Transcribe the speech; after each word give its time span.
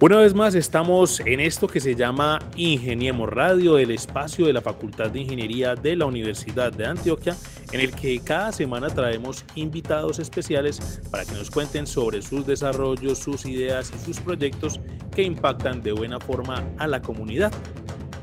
Una 0.00 0.18
vez 0.18 0.32
más 0.32 0.54
estamos 0.54 1.18
en 1.18 1.40
esto 1.40 1.66
que 1.66 1.80
se 1.80 1.96
llama 1.96 2.38
Ingeniemos 2.54 3.28
Radio, 3.28 3.78
el 3.78 3.90
espacio 3.90 4.46
de 4.46 4.52
la 4.52 4.60
Facultad 4.60 5.10
de 5.10 5.22
Ingeniería 5.22 5.74
de 5.74 5.96
la 5.96 6.06
Universidad 6.06 6.72
de 6.72 6.86
Antioquia, 6.86 7.36
en 7.72 7.80
el 7.80 7.92
que 7.92 8.20
cada 8.20 8.52
semana 8.52 8.90
traemos 8.90 9.44
invitados 9.56 10.20
especiales 10.20 11.00
para 11.10 11.24
que 11.24 11.32
nos 11.32 11.50
cuenten 11.50 11.84
sobre 11.84 12.22
sus 12.22 12.46
desarrollos, 12.46 13.18
sus 13.18 13.44
ideas 13.44 13.92
y 13.92 14.04
sus 14.04 14.20
proyectos 14.20 14.78
que 15.16 15.24
impactan 15.24 15.82
de 15.82 15.90
buena 15.90 16.20
forma 16.20 16.62
a 16.78 16.86
la 16.86 17.02
comunidad. 17.02 17.52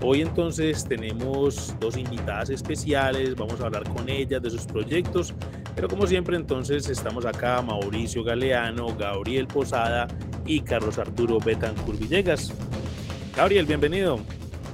Hoy 0.01 0.21
entonces 0.21 0.83
tenemos 0.83 1.73
dos 1.79 1.97
invitadas 1.97 2.49
especiales, 2.49 3.35
vamos 3.35 3.59
a 3.61 3.65
hablar 3.65 3.87
con 3.89 4.09
ellas 4.09 4.41
de 4.41 4.49
sus 4.49 4.65
proyectos, 4.65 5.33
pero 5.73 5.87
como 5.87 6.05
siempre 6.05 6.35
entonces 6.35 6.89
estamos 6.89 7.25
acá 7.25 7.61
Mauricio 7.61 8.23
Galeano, 8.23 8.95
Gabriel 8.95 9.47
Posada 9.47 10.07
y 10.45 10.59
Carlos 10.61 10.99
Arturo 10.99 11.39
Betancur 11.39 11.97
Villegas. 11.97 12.53
Gabriel, 13.35 13.65
bienvenido. 13.65 14.19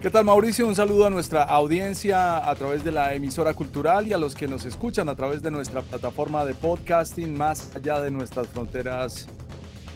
¿Qué 0.01 0.09
tal 0.09 0.25
Mauricio? 0.25 0.67
Un 0.67 0.75
saludo 0.75 1.05
a 1.05 1.11
nuestra 1.11 1.43
audiencia 1.43 2.49
a 2.49 2.55
través 2.55 2.83
de 2.83 2.91
la 2.91 3.13
emisora 3.13 3.53
cultural 3.53 4.07
y 4.07 4.13
a 4.13 4.17
los 4.17 4.33
que 4.33 4.47
nos 4.47 4.65
escuchan 4.65 5.07
a 5.07 5.15
través 5.15 5.43
de 5.43 5.51
nuestra 5.51 5.83
plataforma 5.83 6.43
de 6.43 6.55
podcasting 6.55 7.37
más 7.37 7.75
allá 7.75 8.01
de 8.01 8.09
nuestras 8.09 8.47
fronteras 8.47 9.27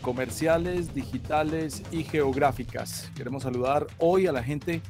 comerciales, 0.02 0.94
digitales 0.94 1.82
y 1.90 2.04
geográficas. 2.04 3.10
Queremos 3.16 3.42
saludar 3.42 3.88
hoy 3.98 4.28
a 4.28 4.32
la 4.32 4.44
gente 4.44 4.80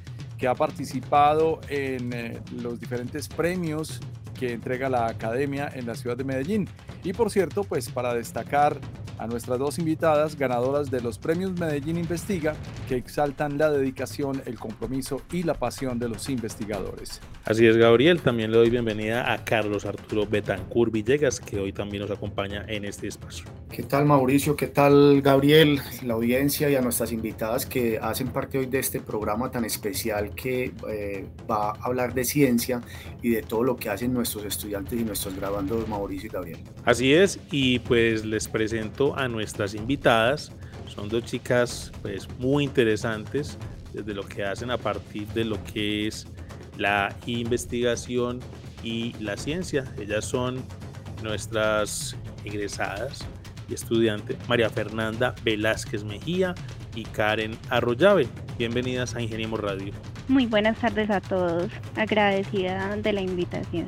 ha 0.47 0.55
participado 0.55 1.61
en 1.69 2.13
eh, 2.13 2.41
los 2.61 2.79
diferentes 2.79 3.29
premios 3.29 4.01
que 4.39 4.53
entrega 4.53 4.89
la 4.89 5.07
academia 5.07 5.71
en 5.75 5.87
la 5.87 5.95
ciudad 5.95 6.17
de 6.17 6.25
Medellín. 6.25 6.69
Y 7.05 7.13
por 7.13 7.31
cierto, 7.31 7.65
pues 7.65 7.89
para 7.89 8.15
destacar 8.15 8.79
a 9.19 9.27
nuestras 9.27 9.59
dos 9.59 9.79
invitadas 9.79 10.37
ganadoras 10.37 10.91
de 10.91 11.01
los 11.01 11.19
premios 11.19 11.53
Medellín 11.59 11.99
Investiga 11.99 12.55
que 12.89 12.97
exaltan 12.97 13.59
la 13.59 13.71
dedicación, 13.71 14.43
el 14.47 14.59
compromiso 14.59 15.23
y 15.33 15.43
la 15.43 15.55
pasión 15.55 15.99
de 15.99 16.09
los 16.09 16.29
investigadores. 16.29 17.21
Así 17.45 17.67
es, 17.67 17.77
Gabriel. 17.77 18.21
También 18.21 18.51
le 18.51 18.59
doy 18.59 18.71
bienvenida 18.71 19.33
a 19.33 19.45
Carlos 19.45 19.85
Arturo 19.85 20.27
Betancur 20.27 20.91
Villegas, 20.91 21.41
que 21.41 21.59
hoy 21.59 21.73
también 21.73 22.03
nos 22.03 22.11
acompaña 22.11 22.65
en 22.69 22.85
este 22.85 23.07
espacio. 23.07 23.47
¿Qué 23.71 23.83
tal, 23.83 24.05
Mauricio? 24.05 24.57
¿Qué 24.57 24.67
tal, 24.67 25.23
Gabriel? 25.23 25.81
La 26.05 26.15
audiencia 26.15 26.69
y 26.69 26.75
a 26.75 26.81
nuestras 26.81 27.13
invitadas 27.13 27.67
que 27.67 27.99
hacen 28.01 28.29
parte 28.29 28.59
hoy 28.59 28.67
de 28.67 28.79
este 28.79 29.01
programa 29.01 29.51
tan 29.51 29.65
especial 29.65 30.35
que 30.35 30.73
eh, 30.89 31.27
va 31.49 31.71
a 31.71 31.75
hablar 31.83 32.15
de 32.15 32.25
ciencia 32.25 32.81
y 33.23 33.31
de 33.31 33.43
todo 33.43 33.63
lo 33.63 33.77
que 33.77 33.91
hacen 33.91 34.13
nuestros 34.13 34.45
estudiantes 34.45 34.99
y 34.99 35.05
nuestros 35.05 35.37
graduandos, 35.37 35.89
Mauricio 35.89 36.29
y 36.29 36.33
Gabriel. 36.33 36.59
Así 36.85 37.13
es, 37.13 37.39
y 37.51 37.79
pues 37.81 38.25
les 38.25 38.49
presento 38.49 39.06
a 39.15 39.29
nuestras 39.29 39.75
invitadas. 39.75 40.51
Son 40.89 41.09
dos 41.09 41.25
chicas 41.25 41.93
pues 42.03 42.27
muy 42.39 42.65
interesantes 42.65 43.59
desde 43.93 44.15
lo 44.15 44.27
que 44.27 44.45
hacen 44.45 44.71
a 44.71 44.79
partir 44.79 45.27
de 45.29 45.45
lo 45.45 45.63
que 45.65 46.07
es 46.07 46.27
la 46.79 47.15
investigación 47.27 48.41
y 48.83 49.13
la 49.21 49.37
ciencia. 49.37 49.85
Ellas 49.99 50.25
son 50.25 50.65
nuestras 51.23 52.17
egresadas 52.45 53.27
y 53.69 53.75
estudiantes 53.75 54.37
María 54.49 54.71
Fernanda 54.71 55.35
Velázquez 55.45 56.05
Mejía 56.05 56.55
y 56.95 57.05
Karen 57.05 57.57
Arroyave. 57.69 58.29
Bienvenidas 58.59 59.15
a 59.15 59.21
Ingeniemos 59.21 59.61
Radio. 59.61 59.93
Muy 60.29 60.47
buenas 60.47 60.79
tardes 60.79 61.11
a 61.11 61.21
todos. 61.21 61.71
Agradecida 61.95 62.97
de 62.97 63.13
la 63.13 63.21
invitación. 63.21 63.87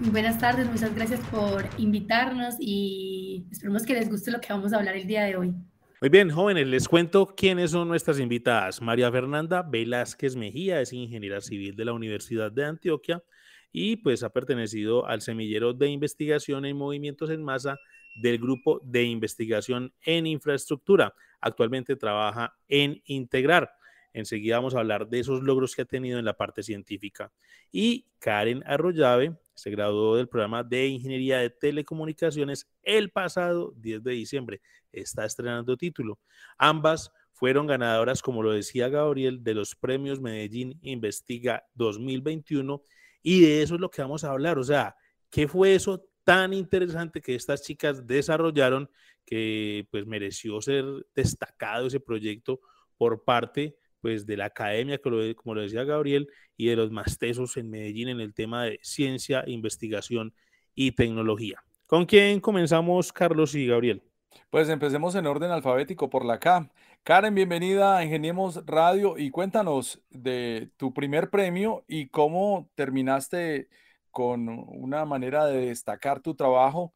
Buenas 0.00 0.38
tardes, 0.40 0.68
muchas 0.68 0.92
gracias 0.94 1.20
por 1.30 1.64
invitarnos 1.78 2.56
y 2.58 3.46
esperemos 3.50 3.84
que 3.84 3.94
les 3.94 4.10
guste 4.10 4.32
lo 4.32 4.40
que 4.40 4.48
vamos 4.52 4.72
a 4.72 4.78
hablar 4.78 4.96
el 4.96 5.06
día 5.06 5.22
de 5.22 5.36
hoy. 5.36 5.54
Muy 6.00 6.08
bien, 6.10 6.30
jóvenes, 6.30 6.66
les 6.66 6.88
cuento 6.88 7.32
quiénes 7.36 7.70
son 7.70 7.86
nuestras 7.86 8.18
invitadas. 8.18 8.82
María 8.82 9.10
Fernanda 9.10 9.62
Velázquez 9.62 10.34
Mejía 10.34 10.80
es 10.80 10.92
ingeniera 10.92 11.40
civil 11.40 11.76
de 11.76 11.84
la 11.84 11.92
Universidad 11.92 12.50
de 12.50 12.64
Antioquia 12.64 13.22
y 13.70 13.96
pues 13.96 14.24
ha 14.24 14.30
pertenecido 14.30 15.06
al 15.06 15.20
semillero 15.20 15.72
de 15.72 15.88
investigación 15.88 16.64
en 16.64 16.76
movimientos 16.76 17.30
en 17.30 17.42
masa 17.42 17.78
del 18.20 18.38
grupo 18.38 18.80
de 18.84 19.04
investigación 19.04 19.94
en 20.04 20.26
infraestructura. 20.26 21.14
Actualmente 21.40 21.94
trabaja 21.94 22.54
en 22.68 23.00
Integrar. 23.06 23.70
Enseguida 24.14 24.56
vamos 24.56 24.74
a 24.74 24.78
hablar 24.78 25.08
de 25.08 25.18
esos 25.18 25.42
logros 25.42 25.74
que 25.74 25.82
ha 25.82 25.84
tenido 25.84 26.20
en 26.20 26.24
la 26.24 26.36
parte 26.36 26.62
científica. 26.62 27.32
Y 27.72 28.06
Karen 28.20 28.62
Arroyave 28.64 29.36
se 29.54 29.70
graduó 29.70 30.16
del 30.16 30.28
programa 30.28 30.62
de 30.62 30.86
Ingeniería 30.86 31.38
de 31.38 31.50
Telecomunicaciones 31.50 32.70
el 32.82 33.10
pasado 33.10 33.74
10 33.76 34.04
de 34.04 34.12
diciembre. 34.12 34.62
Está 34.92 35.24
estrenando 35.24 35.76
título. 35.76 36.20
Ambas 36.56 37.10
fueron 37.32 37.66
ganadoras, 37.66 38.22
como 38.22 38.42
lo 38.44 38.52
decía 38.52 38.88
Gabriel, 38.88 39.42
de 39.42 39.54
los 39.54 39.74
premios 39.74 40.20
Medellín 40.20 40.78
Investiga 40.82 41.66
2021 41.74 42.82
y 43.20 43.40
de 43.40 43.62
eso 43.62 43.74
es 43.74 43.80
lo 43.80 43.90
que 43.90 44.02
vamos 44.02 44.22
a 44.22 44.30
hablar. 44.30 44.58
O 44.58 44.64
sea, 44.64 44.94
¿qué 45.28 45.48
fue 45.48 45.74
eso 45.74 46.06
tan 46.22 46.54
interesante 46.54 47.20
que 47.20 47.34
estas 47.34 47.62
chicas 47.62 48.06
desarrollaron 48.06 48.88
que 49.26 49.88
pues 49.90 50.06
mereció 50.06 50.60
ser 50.60 50.84
destacado 51.16 51.88
ese 51.88 51.98
proyecto 51.98 52.60
por 52.96 53.24
parte 53.24 53.76
pues 54.04 54.26
de 54.26 54.36
la 54.36 54.44
academia, 54.44 54.98
como 54.98 55.54
lo 55.54 55.62
decía 55.62 55.82
Gabriel, 55.82 56.28
y 56.58 56.66
de 56.66 56.76
los 56.76 56.90
más 56.90 57.16
tesos 57.16 57.56
en 57.56 57.70
Medellín 57.70 58.10
en 58.10 58.20
el 58.20 58.34
tema 58.34 58.64
de 58.64 58.78
ciencia, 58.82 59.44
investigación 59.46 60.34
y 60.74 60.92
tecnología. 60.92 61.64
¿Con 61.86 62.04
quién 62.04 62.38
comenzamos, 62.38 63.14
Carlos 63.14 63.54
y 63.54 63.66
Gabriel? 63.66 64.02
Pues 64.50 64.68
empecemos 64.68 65.14
en 65.14 65.24
orden 65.24 65.50
alfabético 65.50 66.10
por 66.10 66.26
la 66.26 66.38
K. 66.38 66.70
Karen, 67.02 67.34
bienvenida 67.34 67.96
a 67.96 68.04
Ingeniemos 68.04 68.66
Radio 68.66 69.16
y 69.16 69.30
cuéntanos 69.30 70.02
de 70.10 70.68
tu 70.76 70.92
primer 70.92 71.30
premio 71.30 71.82
y 71.88 72.08
cómo 72.08 72.68
terminaste 72.74 73.70
con 74.10 74.50
una 74.50 75.06
manera 75.06 75.46
de 75.46 75.68
destacar 75.68 76.20
tu 76.20 76.34
trabajo, 76.34 76.92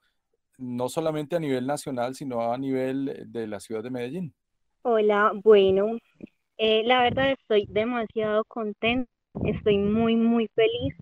no 0.59 0.91
solamente 0.91 1.37
a 1.37 1.41
nivel 1.41 1.67
nacional, 1.67 2.15
sino 2.15 2.53
a 2.53 2.59
nivel 2.59 3.33
de 3.33 3.47
la 3.47 3.61
ciudad 3.61 3.83
de 3.83 3.89
Medellín. 3.89 4.35
Hola, 4.83 5.33
bueno, 5.43 5.99
eh, 6.59 6.83
la 6.85 7.03
verdad 7.03 7.31
estoy 7.31 7.67
demasiado 7.69 8.45
contenta, 8.45 9.09
estoy 9.45 9.79
muy, 9.79 10.17
muy 10.17 10.49
feliz 10.49 10.95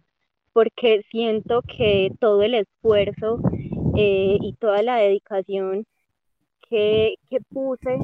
porque 0.53 1.03
siento 1.11 1.63
que 1.63 2.11
todo 2.21 2.43
el 2.43 2.55
esfuerzo 2.55 3.41
eh, 3.97 4.39
y 4.41 4.55
toda 4.61 4.83
la 4.83 4.97
dedicación 4.97 5.87
que, 6.69 7.15
que 7.31 7.41
puse 7.41 7.99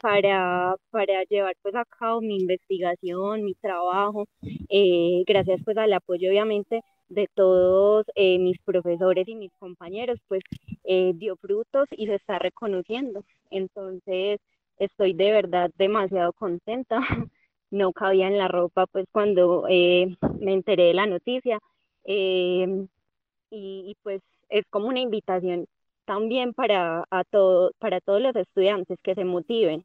para, 0.00 0.76
para, 0.90 1.24
llevar 1.24 1.54
pues 1.62 1.74
a 1.76 1.84
cabo 1.86 2.20
mi 2.20 2.36
investigación, 2.36 3.44
mi 3.44 3.54
trabajo, 3.54 4.26
eh, 4.68 5.22
gracias 5.26 5.60
pues 5.64 5.76
al 5.78 5.92
apoyo 5.94 6.28
obviamente 6.28 6.82
de 7.08 7.28
todos 7.34 8.06
mis 8.16 8.58
profesores 8.60 9.28
y 9.28 9.34
mis 9.34 9.52
compañeros, 9.58 10.18
pues 10.28 10.42
dio 11.14 11.36
frutos 11.36 11.86
y 11.90 12.06
se 12.06 12.14
está 12.14 12.38
reconociendo. 12.38 13.22
Entonces, 13.50 14.40
estoy 14.84 15.12
de 15.14 15.32
verdad 15.32 15.70
demasiado 15.78 16.32
contenta. 16.32 17.00
No 17.70 17.92
cabía 17.94 18.28
en 18.28 18.36
la 18.36 18.48
ropa 18.48 18.86
pues 18.86 19.06
cuando 19.12 19.64
eh, 19.66 20.14
me 20.40 20.52
enteré 20.52 20.84
de 20.88 20.94
la 20.94 21.06
noticia. 21.06 21.58
Em, 22.04 22.86
y, 23.50 23.96
pues 24.02 24.22
es 24.50 24.66
como 24.70 24.88
una 24.88 25.00
invitación 25.00 25.66
también 26.04 26.52
para, 26.54 27.04
a 27.10 27.24
todo, 27.24 27.72
para 27.78 28.00
todos 28.00 28.20
los 28.20 28.36
estudiantes 28.36 28.98
que 29.02 29.14
se 29.14 29.24
motiven, 29.24 29.84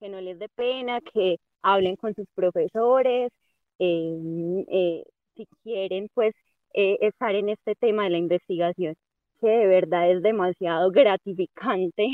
que 0.00 0.08
no 0.08 0.20
les 0.20 0.38
dé 0.40 0.48
pena, 0.48 1.00
que 1.00 1.38
hablen 1.62 1.96
con 1.96 2.14
sus 2.14 2.26
profesores, 2.34 3.32
em, 3.78 4.64
eh, 4.68 5.04
si 5.36 5.46
quieren 5.62 6.08
pues 6.14 6.34
eh, 6.74 6.98
estar 7.02 7.34
en 7.36 7.50
este 7.50 7.74
tema 7.76 8.04
de 8.04 8.10
la 8.10 8.18
investigación, 8.18 8.96
que 9.40 9.48
de 9.48 9.66
verdad 9.68 10.10
es 10.10 10.22
demasiado 10.22 10.90
gratificante 10.92 12.10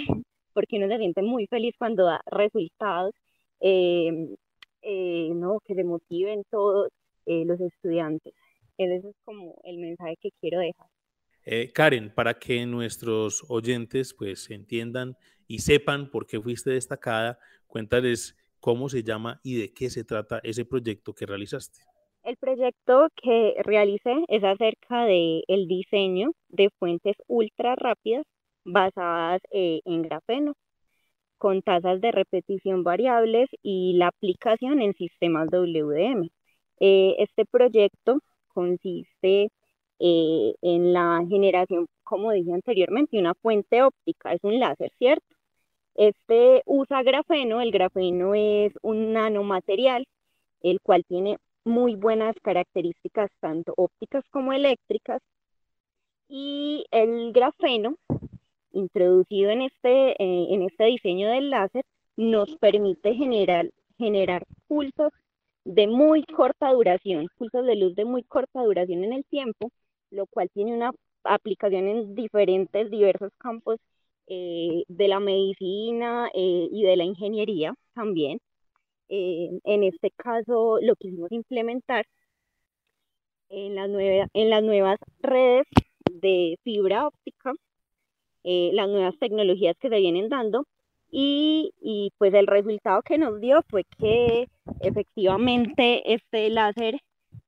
porque 0.56 0.79
uno 0.79 0.88
se 0.88 0.97
siente 0.97 1.20
muy 1.20 1.47
feliz 1.49 1.75
cuando 1.79 2.06
da 2.06 2.23
resultados, 2.25 3.12
eh, 3.61 4.35
eh, 4.81 5.31
¿no? 5.35 5.61
que 5.61 5.75
se 5.75 5.85
motiven 5.85 6.44
todos 6.50 6.88
eh, 7.26 7.44
los 7.44 7.61
estudiantes. 7.61 8.32
Ese 8.79 9.06
es 9.06 9.17
como 9.26 9.61
el 9.64 9.76
mensaje 9.76 10.17
que 10.19 10.31
quiero 10.41 10.61
dejar. 10.61 10.88
Karen, 11.75 12.11
para 12.12 12.35
que 12.38 12.64
nuestros 12.64 13.44
oyentes 13.49 14.14
pues 14.14 14.50
entiendan 14.50 15.14
y 15.47 15.58
sepan 15.58 16.11
por 16.11 16.26
qué 16.26 16.41
fuiste 16.41 16.70
destacada, 16.70 17.38
cuéntales 17.67 18.35
cómo 18.59 18.88
se 18.88 19.02
llama 19.02 19.38
y 19.44 19.61
de 19.61 19.75
qué 19.75 19.91
se 19.91 20.05
trata 20.05 20.41
ese 20.43 20.64
proyecto 20.64 21.12
que 21.12 21.26
realizaste. 21.26 21.81
El 22.25 22.37
proyecto 22.38 23.09
que 23.23 23.56
realicé 23.62 24.25
es 24.29 24.43
acerca 24.43 25.05
del 25.05 25.44
el 25.49 25.69
diseño 25.69 26.32
de 26.49 26.70
fuentes 26.79 27.14
ultra 27.29 27.76
rápidas 27.76 28.25
basadas 28.66 29.40
eh, 29.52 29.80
en 29.84 30.02
grafeno, 30.02 30.54
con 31.38 31.62
tasas 31.62 32.00
de 32.00 32.12
repetición 32.12 32.82
variables 32.84 33.48
y 33.62 33.94
la 33.94 34.08
aplicación 34.08 34.80
en 34.82 34.94
sistemas 34.94 35.48
WDM. 35.50 36.30
Eh, 36.80 37.16
este 37.18 37.44
proyecto 37.46 38.20
consiste 38.48 39.50
eh, 39.98 40.54
en 40.62 40.92
la 40.92 41.22
generación, 41.28 41.86
como 42.04 42.32
dije 42.32 42.52
anteriormente, 42.52 43.18
una 43.18 43.34
fuente 43.34 43.82
óptica, 43.82 44.32
es 44.32 44.42
un 44.44 44.58
láser, 44.60 44.90
¿cierto? 44.98 45.26
Este 45.94 46.62
usa 46.66 47.02
grafeno, 47.02 47.60
el 47.60 47.70
grafeno 47.72 48.34
es 48.34 48.72
un 48.82 49.12
nanomaterial, 49.14 50.06
el 50.62 50.80
cual 50.80 51.04
tiene 51.08 51.38
muy 51.64 51.96
buenas 51.96 52.36
características 52.42 53.30
tanto 53.40 53.72
ópticas 53.76 54.24
como 54.30 54.52
eléctricas, 54.52 55.22
y 56.28 56.84
el 56.90 57.32
grafeno 57.32 57.96
introducido 58.76 59.50
en 59.50 59.62
este, 59.62 60.11
eh, 60.23 60.46
en 60.50 60.62
este 60.62 60.84
diseño 60.84 61.28
del 61.31 61.50
láser 61.50 61.84
nos 62.17 62.56
permite 62.56 63.14
generar, 63.14 63.70
generar 63.99 64.46
pulsos 64.69 65.12
de 65.64 65.87
muy 65.87 66.25
corta 66.25 66.73
duración, 66.73 67.28
pulsos 67.38 67.67
de 67.67 67.76
luz 67.76 67.94
de 67.94 68.05
muy 68.05 68.23
corta 68.23 68.62
duración 68.62 69.05
en 69.05 69.12
el 69.12 69.25
tiempo, 69.25 69.70
lo 70.11 70.26
cual 70.26 70.50
tiene 70.55 70.75
una 70.75 70.93
aplicación 71.25 71.88
en 71.88 72.14
diferentes, 72.14 72.90
diversos 72.90 73.32
campos 73.38 73.81
eh, 74.28 74.84
de 74.88 75.08
la 75.08 75.20
medicina 75.20 76.28
eh, 76.34 76.69
y 76.70 76.82
de 76.84 76.96
la 76.96 77.05
ingeniería 77.05 77.75
también. 77.94 78.38
en 79.08 79.82
este 79.84 80.11
caso, 80.17 80.78
lo 80.82 80.96
quisimos 80.96 81.31
implementar 81.32 82.06
en 83.49 83.75
las, 83.76 83.88
en 84.34 84.50
las 84.50 84.62
nuevas 84.62 84.99
redes 85.20 85.67
de 86.11 86.58
fibra 86.64 87.06
óptica 87.06 87.52
eh, 88.48 88.70
las 88.75 88.88
nuevas 88.88 89.19
tecnologías 89.19 89.76
que 89.81 89.88
se 89.88 89.98
vienen 89.98 90.28
dando 90.28 90.66
y, 91.10 91.72
y, 91.81 92.12
pues 92.16 92.32
el 92.32 92.46
resultado 92.46 93.02
que 93.02 93.19
nos 93.19 93.40
dio 93.40 93.60
fue 93.69 93.82
que 93.98 94.46
efectivamente 94.81 96.14
este 96.14 96.48
láser 96.50 97.00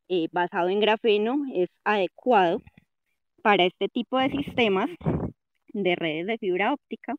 eh, 0.08 0.26
basado 0.32 0.68
en 0.68 0.80
grafeno 0.80 1.44
es 1.54 1.68
adecuado 1.84 2.60
para 3.42 3.64
este 3.64 3.88
tipo 3.88 4.18
de 4.18 4.30
sistemas 4.30 4.90
de 5.68 5.94
redes 5.94 6.26
de 6.26 6.38
fibra 6.38 6.72
óptica 6.72 7.14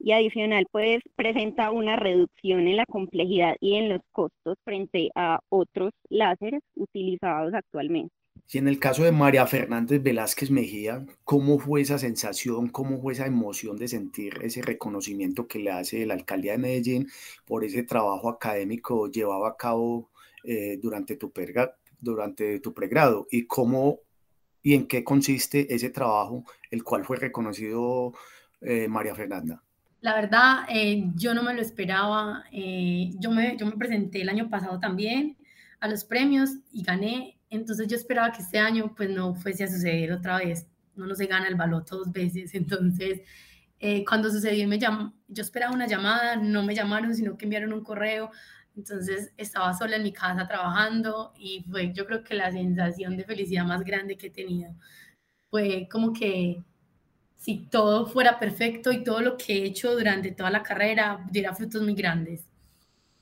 y 0.00 0.10
adicional 0.10 0.66
pues 0.72 1.00
presenta 1.14 1.70
una 1.70 1.94
reducción 1.94 2.66
en 2.66 2.76
la 2.76 2.86
complejidad 2.86 3.56
y 3.60 3.76
en 3.76 3.88
los 3.88 4.00
costos 4.10 4.56
frente 4.64 5.10
a 5.14 5.38
otros 5.48 5.92
láseres 6.08 6.62
utilizados 6.74 7.54
actualmente. 7.54 8.12
Y 8.52 8.58
en 8.58 8.68
el 8.68 8.78
caso 8.78 9.02
de 9.02 9.10
María 9.10 9.44
Fernández 9.46 10.00
Velázquez 10.02 10.52
Mejía, 10.52 11.04
¿cómo 11.24 11.58
fue 11.58 11.80
esa 11.80 11.98
sensación, 11.98 12.68
cómo 12.68 13.00
fue 13.00 13.12
esa 13.12 13.26
emoción 13.26 13.76
de 13.76 13.88
sentir 13.88 14.38
ese 14.40 14.62
reconocimiento 14.62 15.48
que 15.48 15.58
le 15.58 15.72
hace 15.72 16.06
la 16.06 16.14
alcaldía 16.14 16.52
de 16.52 16.58
Medellín 16.58 17.08
por 17.44 17.64
ese 17.64 17.82
trabajo 17.82 18.28
académico 18.28 19.10
llevado 19.10 19.46
a 19.46 19.56
cabo 19.56 20.10
eh, 20.44 20.78
durante, 20.80 21.16
tu 21.16 21.32
durante 21.98 22.60
tu 22.60 22.72
pregrado? 22.72 23.26
¿Y 23.32 23.46
cómo 23.46 23.98
y 24.62 24.74
en 24.74 24.86
qué 24.86 25.02
consiste 25.02 25.74
ese 25.74 25.90
trabajo, 25.90 26.44
el 26.70 26.84
cual 26.84 27.04
fue 27.04 27.16
reconocido 27.16 28.12
eh, 28.60 28.86
María 28.86 29.16
Fernanda? 29.16 29.60
La 30.02 30.14
verdad, 30.14 30.66
eh, 30.68 31.04
yo 31.16 31.34
no 31.34 31.42
me 31.42 31.52
lo 31.52 31.62
esperaba. 31.62 32.44
yo, 32.52 33.30
me, 33.32 33.56
yo 33.56 33.66
me 33.66 33.72
presenté 33.72 34.22
el 34.22 34.28
año 34.28 34.48
pasado 34.48 34.78
también 34.78 35.36
a 35.80 35.88
los 35.88 36.04
premios 36.04 36.50
y 36.72 36.84
gané 36.84 37.35
entonces 37.50 37.86
yo 37.88 37.96
esperaba 37.96 38.32
que 38.32 38.42
este 38.42 38.58
año 38.58 38.94
pues 38.96 39.10
no 39.10 39.34
fuese 39.34 39.64
a 39.64 39.68
suceder 39.68 40.12
otra 40.12 40.38
vez. 40.38 40.66
No, 40.94 41.06
no 41.06 41.14
se 41.14 41.26
gana 41.26 41.48
el 41.48 41.54
baloto 41.54 41.98
dos 41.98 42.12
veces. 42.12 42.54
Entonces, 42.54 43.20
eh, 43.78 44.04
cuando 44.04 44.30
sucedió, 44.30 44.66
me 44.68 44.78
llam 44.78 45.14
yo 45.28 45.42
esperaba 45.42 45.74
una 45.74 45.86
llamada, 45.86 46.36
no 46.36 46.62
me 46.62 46.74
llamaron, 46.74 47.14
sino 47.14 47.36
que 47.36 47.44
enviaron 47.44 47.72
un 47.72 47.82
correo. 47.84 48.30
Entonces 48.76 49.32
estaba 49.36 49.74
sola 49.74 49.96
en 49.96 50.02
mi 50.02 50.12
casa 50.12 50.46
trabajando 50.46 51.32
y 51.38 51.64
fue 51.70 51.92
yo 51.94 52.06
creo 52.06 52.22
que 52.22 52.34
la 52.34 52.52
sensación 52.52 53.16
de 53.16 53.24
felicidad 53.24 53.64
más 53.64 53.82
grande 53.84 54.16
que 54.16 54.28
he 54.28 54.30
tenido. 54.30 54.74
Fue 55.50 55.88
como 55.90 56.12
que 56.12 56.62
si 57.36 57.66
todo 57.70 58.06
fuera 58.06 58.38
perfecto 58.38 58.92
y 58.92 59.04
todo 59.04 59.20
lo 59.20 59.36
que 59.36 59.54
he 59.54 59.64
hecho 59.66 59.94
durante 59.94 60.32
toda 60.32 60.50
la 60.50 60.62
carrera 60.62 61.24
diera 61.30 61.54
frutos 61.54 61.82
muy 61.82 61.94
grandes. 61.94 62.46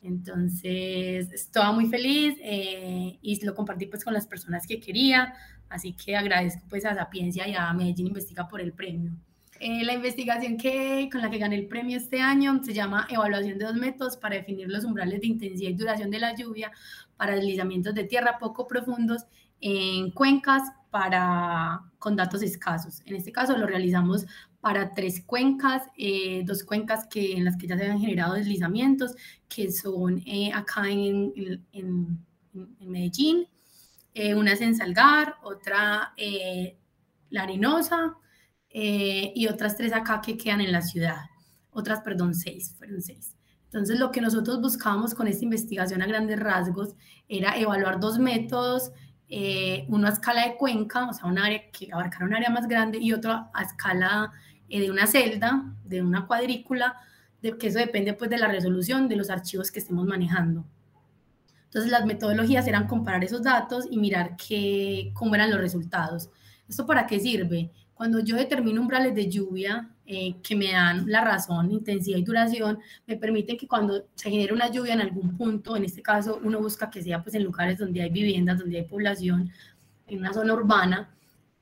Entonces, 0.05 1.33
estaba 1.33 1.73
muy 1.73 1.87
feliz 1.87 2.37
eh, 2.43 3.19
y 3.23 3.45
lo 3.45 3.55
compartí 3.55 3.87
pues 3.87 4.05
con 4.05 4.13
las 4.13 4.27
personas 4.27 4.67
que 4.67 4.79
quería, 4.79 5.35
así 5.71 5.95
que 5.95 6.15
agradezco 6.15 6.63
pues 6.69 6.85
a 6.85 6.95
Sapiencia 6.95 7.49
y 7.49 7.55
a 7.55 7.73
Medellín 7.73 8.09
Investiga 8.09 8.47
por 8.47 8.61
el 8.61 8.73
premio. 8.73 9.13
Eh, 9.61 9.83
la 9.83 9.95
investigación 9.95 10.59
que, 10.59 11.09
con 11.11 11.23
la 11.23 11.31
que 11.31 11.39
gané 11.39 11.57
el 11.57 11.67
premio 11.69 11.97
este 11.97 12.21
año 12.21 12.63
se 12.63 12.75
llama 12.75 13.07
Evaluación 13.09 13.59
de 13.59 13.65
dos 13.65 13.77
métodos 13.77 14.17
para 14.19 14.37
definir 14.37 14.69
los 14.69 14.85
umbrales 14.85 15.21
de 15.23 15.27
intensidad 15.27 15.71
y 15.71 15.75
duración 15.75 16.11
de 16.11 16.19
la 16.19 16.35
lluvia 16.35 16.71
para 17.17 17.35
deslizamientos 17.37 17.95
de 17.95 18.05
tierra 18.05 18.39
poco 18.39 18.67
profundos 18.67 19.25
en 19.61 20.11
cuencas 20.11 20.71
para, 20.91 21.81
con 21.99 22.15
datos 22.15 22.43
escasos. 22.43 23.01
En 23.07 23.17
este 23.17 23.33
caso 23.33 23.57
lo 23.57 23.67
realizamos 23.67 24.27
para 24.65 24.95
tres 24.95 25.23
cuencas, 25.27 25.83
eh, 25.95 26.43
dos 26.47 26.65
cuencas 26.65 27.07
que, 27.07 27.35
en 27.37 27.45
las 27.45 27.59
que 27.59 27.67
ya 27.67 27.77
se 27.77 27.85
han 27.85 28.01
generado 28.01 28.33
deslizamientos, 28.33 29.15
que 29.47 29.71
son 29.71 30.23
eh, 30.25 30.51
acá 30.55 30.89
en, 30.89 31.35
en, 31.73 32.19
en 32.55 32.91
Medellín, 32.91 33.47
eh, 34.15 34.35
una 34.35 34.53
es 34.53 34.63
en 34.63 34.75
Salgar, 34.75 35.35
otra 35.43 36.15
La 37.29 37.43
Arenosa 37.43 38.17
y 38.71 39.47
otras 39.49 39.77
tres 39.77 39.93
acá 39.93 40.23
que 40.23 40.39
quedan 40.39 40.63
en 40.63 40.73
la 40.73 40.81
ciudad. 40.81 41.27
Otras, 41.71 42.01
perdón, 42.01 42.35
seis, 42.35 42.75
fueron 42.79 43.03
seis. 43.03 43.37
Entonces, 43.67 43.99
lo 43.99 44.11
que 44.11 44.23
nosotros 44.23 44.63
buscábamos 44.63 45.15
con 45.15 45.29
esta 45.29 45.45
investigación 45.45 46.01
a 46.01 46.07
grandes 46.07 46.41
rasgos 46.41 46.95
era 47.29 47.59
evaluar 47.59 48.01
dos 48.01 48.19
métodos 48.19 48.93
uno 49.89 50.07
a 50.07 50.11
escala 50.11 50.47
de 50.47 50.57
cuenca, 50.57 51.09
o 51.09 51.13
sea, 51.13 51.27
un 51.27 51.39
área 51.39 51.71
que 51.71 51.93
abarcara 51.93 52.25
un 52.25 52.35
área 52.35 52.51
más 52.51 52.69
grande, 52.69 52.99
y 52.99 53.13
otro 53.13 53.33
a 53.53 53.63
escala 53.63 54.33
eh, 54.69 54.81
de 54.81 54.91
una 54.91 55.07
celda, 55.07 55.75
de 55.85 56.03
una 56.03 56.27
cuadrícula, 56.27 56.97
de, 57.43 57.57
que 57.59 57.69
eso 57.69 57.79
depende 57.79 58.15
pues 58.15 58.31
de 58.31 58.39
la 58.39 58.49
resolución 58.49 59.09
de 59.09 59.17
los 59.17 59.31
archivos 59.31 59.71
que 59.71 59.79
estemos 59.79 60.07
manejando. 60.07 60.65
Entonces 61.65 61.91
las 61.91 62.07
metodologías 62.07 62.67
eran 62.67 62.87
comparar 62.87 63.25
esos 63.25 63.43
datos 63.43 63.87
y 63.91 63.99
mirar 63.99 64.37
qué, 64.37 65.11
cómo 65.13 65.35
eran 65.35 65.51
los 65.51 65.61
resultados. 65.61 66.31
¿Esto 66.69 66.87
para 66.87 67.07
qué 67.07 67.19
sirve? 67.19 67.71
Cuando 67.95 68.21
yo 68.21 68.37
determino 68.37 68.81
umbrales 68.81 69.15
de 69.15 69.29
lluvia 69.29 69.91
eh, 70.07 70.37
que 70.43 70.57
me 70.57 70.73
dan 70.73 71.11
la 71.11 71.23
razón, 71.23 71.71
intensidad 71.73 72.19
y 72.19 72.23
duración, 72.23 72.79
me 73.07 73.17
permiten 73.17 73.57
que 73.57 73.67
cuando 73.67 74.07
se 74.15 74.31
genere 74.31 74.53
una 74.53 74.71
lluvia 74.71 74.95
en 74.95 75.01
algún 75.01 75.37
punto, 75.37 75.77
en 75.77 75.85
este 75.85 76.03
caso 76.03 76.41
uno 76.43 76.61
busca 76.61 76.91
que 76.91 77.03
sea 77.03 77.23
pues 77.23 77.35
en 77.35 77.45
lugares 77.45 77.79
donde 77.79 78.03
hay 78.03 78.11
viviendas, 78.11 78.59
donde 78.59 78.79
hay 78.79 78.85
población, 78.85 79.51
en 80.07 80.19
una 80.19 80.33
zona 80.33 80.55
urbana, 80.55 81.15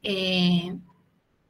eh, 0.03 0.77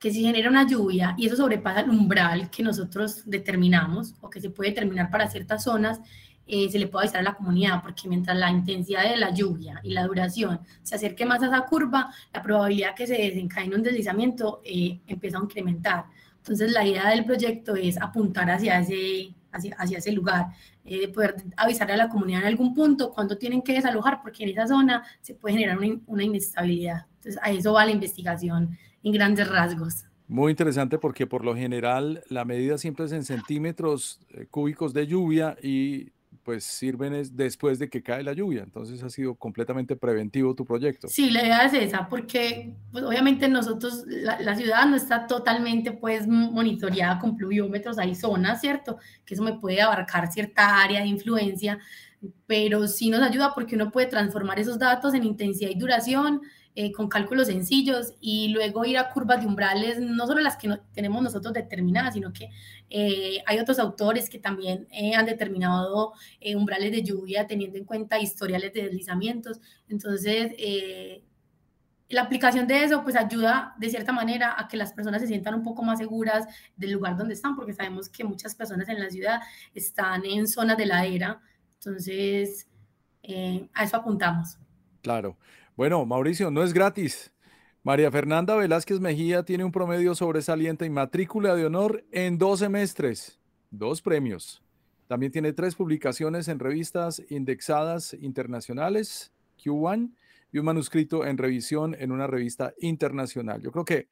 que 0.02 0.10
si 0.10 0.24
genera 0.24 0.50
una 0.50 0.66
lluvia 0.66 1.14
y 1.16 1.26
eso 1.26 1.36
sobrepasa 1.36 1.82
el 1.82 1.90
umbral 1.90 2.50
que 2.50 2.64
nosotros 2.64 3.22
determinamos 3.24 4.16
o 4.20 4.28
que 4.28 4.40
se 4.40 4.50
puede 4.50 4.70
determinar 4.70 5.12
para 5.12 5.28
ciertas 5.28 5.62
zonas, 5.62 6.00
eh, 6.44 6.68
se 6.72 6.80
le 6.80 6.88
puede 6.88 7.04
avisar 7.04 7.20
a 7.20 7.22
la 7.22 7.34
comunidad, 7.34 7.80
porque 7.82 8.08
mientras 8.08 8.36
la 8.36 8.50
intensidad 8.50 9.08
de 9.08 9.16
la 9.16 9.32
lluvia 9.32 9.80
y 9.84 9.92
la 9.92 10.04
duración 10.04 10.58
se 10.82 10.96
acerque 10.96 11.24
más 11.24 11.40
a 11.44 11.46
esa 11.46 11.60
curva, 11.66 12.12
la 12.34 12.42
probabilidad 12.42 12.96
que 12.96 13.06
se 13.06 13.14
desencadene 13.14 13.76
un 13.76 13.84
deslizamiento 13.84 14.60
eh, 14.64 15.00
empieza 15.06 15.38
a 15.38 15.42
incrementar. 15.44 16.06
Entonces, 16.38 16.72
la 16.72 16.84
idea 16.84 17.08
del 17.10 17.24
proyecto 17.24 17.76
es 17.76 17.96
apuntar 18.02 18.50
hacia 18.50 18.80
ese, 18.80 19.32
hacia, 19.52 19.76
hacia 19.76 19.98
ese 19.98 20.10
lugar, 20.10 20.46
eh, 20.84 21.06
poder 21.12 21.36
avisar 21.56 21.92
a 21.92 21.96
la 21.96 22.08
comunidad 22.08 22.40
en 22.40 22.48
algún 22.48 22.74
punto 22.74 23.12
cuando 23.12 23.38
tienen 23.38 23.62
que 23.62 23.74
desalojar, 23.74 24.20
porque 24.20 24.42
en 24.42 24.48
esa 24.48 24.66
zona 24.66 25.04
se 25.20 25.36
puede 25.36 25.54
generar 25.54 25.78
una, 25.78 26.00
una 26.08 26.24
inestabilidad. 26.24 27.06
Entonces, 27.18 27.40
a 27.40 27.52
eso 27.52 27.74
va 27.74 27.84
la 27.84 27.92
investigación 27.92 28.76
en 29.02 29.12
grandes 29.12 29.48
rasgos. 29.48 30.04
Muy 30.28 30.50
interesante 30.50 30.98
porque 30.98 31.26
por 31.26 31.44
lo 31.44 31.54
general 31.54 32.22
la 32.28 32.44
medida 32.44 32.78
siempre 32.78 33.04
es 33.04 33.12
en 33.12 33.24
centímetros 33.24 34.20
eh, 34.30 34.46
cúbicos 34.50 34.94
de 34.94 35.06
lluvia 35.06 35.56
y 35.62 36.10
pues 36.42 36.64
sirven 36.64 37.14
es 37.14 37.36
después 37.36 37.78
de 37.78 37.88
que 37.88 38.02
cae 38.02 38.22
la 38.22 38.32
lluvia. 38.32 38.62
Entonces 38.62 39.02
ha 39.02 39.10
sido 39.10 39.34
completamente 39.34 39.96
preventivo 39.96 40.54
tu 40.54 40.64
proyecto. 40.64 41.08
Sí, 41.08 41.30
la 41.30 41.42
idea 41.42 41.66
es 41.66 41.74
esa, 41.74 42.08
porque 42.08 42.74
pues, 42.90 43.04
obviamente 43.04 43.48
nosotros, 43.48 44.04
la, 44.06 44.40
la, 44.40 44.56
ciudad 44.56 44.86
no 44.86 44.96
está 44.96 45.26
totalmente 45.26 45.92
pues 45.92 46.26
monitoreada 46.26 47.18
con 47.18 47.36
pluviómetros, 47.36 47.98
hay 47.98 48.14
zonas, 48.14 48.60
¿cierto? 48.60 48.98
Que 49.24 49.34
eso 49.34 49.42
me 49.42 49.58
puede 49.58 49.82
abarcar 49.82 50.32
cierta 50.32 50.82
área 50.82 51.00
de 51.00 51.06
influencia, 51.06 51.78
pero 52.46 52.88
sí 52.88 53.10
nos 53.10 53.20
ayuda 53.20 53.52
porque 53.54 53.74
uno 53.74 53.90
puede 53.90 54.06
transformar 54.06 54.58
esos 54.58 54.78
datos 54.78 55.14
en 55.14 55.24
intensidad 55.24 55.70
y 55.70 55.74
duración 55.74 56.40
eh, 56.74 56.90
con 56.92 57.08
cálculos 57.08 57.48
sencillos 57.48 58.14
y 58.20 58.48
luego 58.48 58.84
ir 58.84 58.98
a 58.98 59.10
curvas 59.10 59.40
de 59.40 59.46
umbrales, 59.46 60.00
no 60.00 60.26
solo 60.26 60.40
las 60.40 60.56
que 60.56 60.78
tenemos 60.94 61.22
nosotros 61.22 61.52
determinadas, 61.52 62.14
sino 62.14 62.32
que 62.32 62.48
eh, 62.88 63.42
hay 63.46 63.58
otros 63.58 63.78
autores 63.78 64.30
que 64.30 64.38
también 64.38 64.86
eh, 64.90 65.14
han 65.14 65.26
determinado 65.26 66.12
umbrales 66.54 66.92
de 66.92 67.02
lluvia 67.02 67.46
teniendo 67.46 67.78
en 67.78 67.84
cuenta 67.84 68.18
historiales 68.18 68.72
de 68.72 68.84
deslizamientos. 68.84 69.60
Entonces, 69.88 70.52
la 72.12 72.22
aplicación 72.22 72.66
de 72.66 72.84
eso 72.84 73.02
pues 73.02 73.16
ayuda 73.16 73.74
de 73.78 73.88
cierta 73.88 74.12
manera 74.12 74.54
a 74.58 74.68
que 74.68 74.76
las 74.76 74.92
personas 74.92 75.22
se 75.22 75.26
sientan 75.26 75.54
un 75.54 75.62
poco 75.62 75.82
más 75.82 75.98
seguras 75.98 76.46
del 76.76 76.92
lugar 76.92 77.16
donde 77.16 77.34
están, 77.34 77.56
porque 77.56 77.72
sabemos 77.72 78.08
que 78.08 78.22
muchas 78.22 78.54
personas 78.54 78.88
en 78.88 79.00
la 79.00 79.08
ciudad 79.10 79.40
están 79.74 80.24
en 80.26 80.46
zonas 80.46 80.76
de 80.76 80.86
ladera, 80.86 81.40
entonces 81.74 82.68
eh, 83.22 83.68
a 83.72 83.84
eso 83.84 83.96
apuntamos. 83.96 84.58
Claro. 85.00 85.36
Bueno, 85.74 86.04
Mauricio, 86.04 86.50
no 86.50 86.62
es 86.62 86.74
gratis. 86.74 87.32
María 87.82 88.10
Fernanda 88.10 88.54
Velázquez 88.54 89.00
Mejía 89.00 89.42
tiene 89.42 89.64
un 89.64 89.72
promedio 89.72 90.14
sobresaliente 90.14 90.84
y 90.84 90.90
matrícula 90.90 91.54
de 91.54 91.64
honor 91.64 92.04
en 92.12 92.36
dos 92.36 92.58
semestres, 92.58 93.40
dos 93.70 94.02
premios. 94.02 94.62
También 95.08 95.32
tiene 95.32 95.54
tres 95.54 95.74
publicaciones 95.74 96.48
en 96.48 96.58
revistas 96.58 97.22
indexadas 97.30 98.14
internacionales, 98.20 99.32
Q1, 99.64 100.12
y 100.52 100.58
un 100.58 100.66
manuscrito 100.66 101.24
en 101.24 101.38
revisión 101.38 101.96
en 101.98 102.12
una 102.12 102.26
revista 102.26 102.74
internacional. 102.78 103.62
Yo 103.62 103.72
creo 103.72 103.86
que 103.86 104.08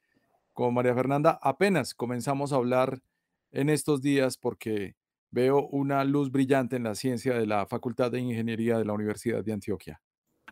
con 0.53 0.73
María 0.73 0.95
Fernanda 0.95 1.37
apenas 1.43 1.93
comenzamos 1.93 2.53
a 2.53 2.55
hablar 2.55 3.03
en 3.51 3.69
estos 3.69 4.01
días 4.01 4.35
porque 4.35 4.95
veo 5.29 5.67
una 5.67 6.03
luz 6.05 6.31
brillante 6.31 6.75
en 6.75 6.83
la 6.83 6.95
ciencia 6.95 7.35
de 7.35 7.45
la 7.45 7.67
Facultad 7.67 8.11
de 8.11 8.19
Ingeniería 8.19 8.79
de 8.79 8.85
la 8.85 8.93
Universidad 8.93 9.43
de 9.43 9.53
Antioquia. 9.53 10.01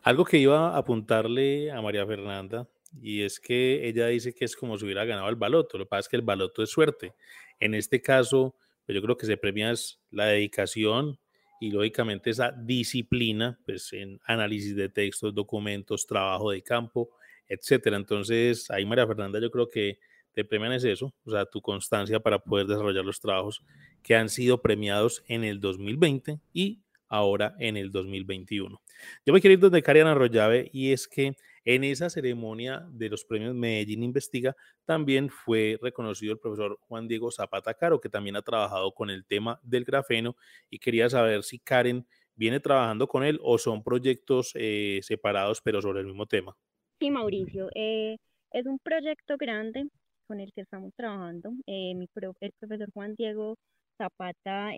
Algo 0.02 0.24
que 0.24 0.38
iba 0.38 0.74
a 0.74 0.78
apuntarle 0.78 1.70
a 1.70 1.80
María 1.82 2.06
Fernanda 2.06 2.68
y 3.02 3.22
es 3.22 3.38
que 3.38 3.86
ella 3.86 4.06
dice 4.06 4.34
que 4.34 4.44
es 4.44 4.56
como 4.56 4.78
si 4.78 4.84
hubiera 4.84 5.04
ganado 5.04 5.28
el 5.28 5.36
baloto. 5.36 5.78
Lo 5.78 5.84
que 5.84 5.88
pasa 5.90 6.00
es 6.00 6.08
que 6.08 6.16
el 6.16 6.22
baloto 6.22 6.62
es 6.62 6.70
suerte. 6.70 7.14
En 7.58 7.74
este 7.74 8.00
caso, 8.00 8.56
pues 8.86 8.96
yo 8.96 9.02
creo 9.02 9.16
que 9.16 9.26
se 9.26 9.36
premia 9.36 9.72
la 10.10 10.26
dedicación, 10.26 11.18
y 11.60 11.70
lógicamente 11.70 12.30
esa 12.30 12.50
disciplina, 12.50 13.58
pues 13.66 13.92
en 13.92 14.18
análisis 14.24 14.74
de 14.74 14.88
textos, 14.88 15.34
documentos, 15.34 16.06
trabajo 16.06 16.50
de 16.50 16.62
campo, 16.62 17.10
etcétera. 17.46 17.98
Entonces, 17.98 18.70
ahí 18.70 18.86
María 18.86 19.06
Fernanda, 19.06 19.38
yo 19.38 19.50
creo 19.50 19.68
que 19.68 19.98
te 20.32 20.44
premian 20.44 20.72
es 20.72 20.84
eso, 20.84 21.12
o 21.24 21.30
sea, 21.30 21.44
tu 21.44 21.60
constancia 21.60 22.18
para 22.18 22.38
poder 22.38 22.66
desarrollar 22.66 23.04
los 23.04 23.20
trabajos 23.20 23.62
que 24.02 24.16
han 24.16 24.30
sido 24.30 24.62
premiados 24.62 25.22
en 25.28 25.44
el 25.44 25.60
2020 25.60 26.40
y 26.54 26.80
ahora 27.10 27.54
en 27.58 27.76
el 27.76 27.90
2021. 27.90 28.80
Yo 29.26 29.32
me 29.32 29.40
quiero 29.40 29.54
ir 29.54 29.60
donde 29.60 29.82
Kariana 29.82 30.12
Arroyave 30.12 30.70
y 30.72 30.92
es 30.92 31.06
que 31.06 31.34
en 31.64 31.84
esa 31.84 32.08
ceremonia 32.08 32.86
de 32.90 33.10
los 33.10 33.24
premios 33.24 33.54
Medellín 33.54 34.02
Investiga 34.02 34.56
también 34.86 35.28
fue 35.28 35.78
reconocido 35.82 36.32
el 36.32 36.38
profesor 36.38 36.78
Juan 36.80 37.08
Diego 37.08 37.30
Zapata 37.30 37.74
Caro, 37.74 38.00
que 38.00 38.08
también 38.08 38.36
ha 38.36 38.42
trabajado 38.42 38.92
con 38.92 39.10
el 39.10 39.26
tema 39.26 39.60
del 39.62 39.84
grafeno 39.84 40.36
y 40.70 40.78
quería 40.78 41.10
saber 41.10 41.42
si 41.42 41.58
Karen 41.58 42.06
viene 42.34 42.60
trabajando 42.60 43.06
con 43.06 43.24
él 43.24 43.38
o 43.42 43.58
son 43.58 43.82
proyectos 43.82 44.52
eh, 44.54 45.00
separados 45.02 45.60
pero 45.60 45.82
sobre 45.82 46.00
el 46.00 46.06
mismo 46.06 46.26
tema. 46.26 46.56
Sí, 47.00 47.10
Mauricio, 47.10 47.68
eh, 47.74 48.16
es 48.52 48.66
un 48.66 48.78
proyecto 48.78 49.36
grande 49.36 49.88
con 50.26 50.38
el 50.38 50.52
que 50.52 50.60
estamos 50.60 50.94
trabajando. 50.94 51.50
Eh, 51.66 51.94
mi 51.96 52.08
el 52.40 52.52
profesor 52.58 52.88
Juan 52.94 53.14
Diego 53.16 53.56
Zapata 54.00 54.70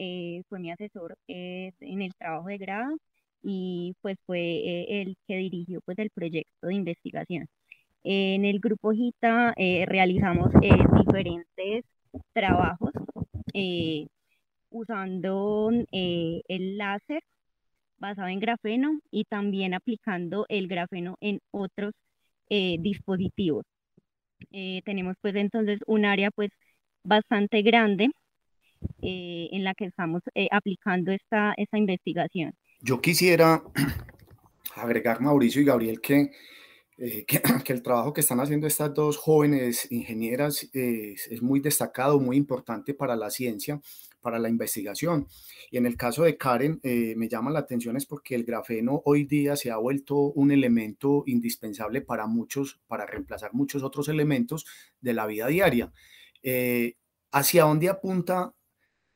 fue 0.48 0.58
mi 0.58 0.72
asesor 0.72 1.16
en 1.28 2.02
el 2.02 2.14
trabajo 2.14 2.48
de 2.48 2.58
grado 2.58 2.96
y 3.42 3.94
pues 4.02 4.16
fue 4.26 4.40
eh, 4.40 5.02
el 5.02 5.16
que 5.26 5.36
dirigió 5.36 5.80
pues 5.82 5.98
el 5.98 6.10
proyecto 6.10 6.66
de 6.66 6.74
investigación. 6.74 7.48
En 8.04 8.44
el 8.44 8.60
grupo 8.60 8.92
GITA 8.92 9.54
eh, 9.56 9.84
realizamos 9.86 10.50
eh, 10.62 10.70
diferentes 10.98 11.84
trabajos 12.32 12.92
usando 14.70 15.70
el 15.92 16.78
láser 16.78 17.22
basado 17.98 18.28
en 18.28 18.40
grafeno 18.40 18.98
y 19.10 19.24
también 19.24 19.74
aplicando 19.74 20.46
el 20.48 20.68
grafeno 20.68 21.16
en 21.20 21.40
otros 21.50 21.92
dispositivos. 22.48 23.64
tenemos 24.84 25.16
pues 25.22 25.34
entonces 25.36 25.80
un 25.86 26.04
área 26.04 26.30
pues 26.30 26.50
bastante 27.04 27.62
grande 27.62 28.10
en 29.00 29.64
la 29.64 29.74
que 29.74 29.86
estamos 29.86 30.22
aplicando 30.50 31.12
esta, 31.12 31.54
esta 31.56 31.78
investigación. 31.78 32.54
Yo 32.80 33.00
quisiera 33.00 33.62
agregar, 34.74 35.20
Mauricio 35.20 35.62
y 35.62 35.64
Gabriel, 35.64 36.00
que, 36.00 36.32
eh, 36.98 37.24
que, 37.64 37.72
el 37.72 37.82
trabajo 37.82 38.12
que 38.12 38.20
están 38.20 38.40
haciendo 38.40 38.66
estas 38.66 38.92
dos 38.92 39.16
jóvenes 39.16 39.90
ingenieras 39.90 40.68
es 40.72 41.42
muy 41.42 41.60
destacado, 41.60 42.18
muy 42.18 42.36
importante 42.36 42.92
para 42.94 43.14
la 43.14 43.30
ciencia, 43.30 43.80
para 44.20 44.38
la 44.38 44.48
investigación. 44.48 45.28
Y 45.70 45.76
en 45.76 45.86
el 45.86 45.96
caso 45.96 46.24
de 46.24 46.36
Karen, 46.36 46.80
eh, 46.82 47.14
me 47.16 47.28
llama 47.28 47.50
la 47.50 47.60
atención 47.60 47.96
es 47.96 48.06
porque 48.06 48.34
el 48.34 48.44
grafeno 48.44 49.02
hoy 49.04 49.24
día 49.24 49.56
se 49.56 49.70
ha 49.70 49.76
vuelto 49.76 50.16
un 50.16 50.50
elemento 50.50 51.22
indispensable 51.26 52.00
para 52.00 52.26
muchos, 52.26 52.80
para 52.88 53.06
reemplazar 53.06 53.54
muchos 53.54 53.82
otros 53.82 54.08
elementos 54.08 54.66
de 55.00 55.12
la 55.12 55.26
vida 55.26 55.46
diaria. 55.46 55.92
Eh, 56.42 56.96
¿Hacia 57.30 57.64
dónde 57.64 57.88
apunta 57.88 58.52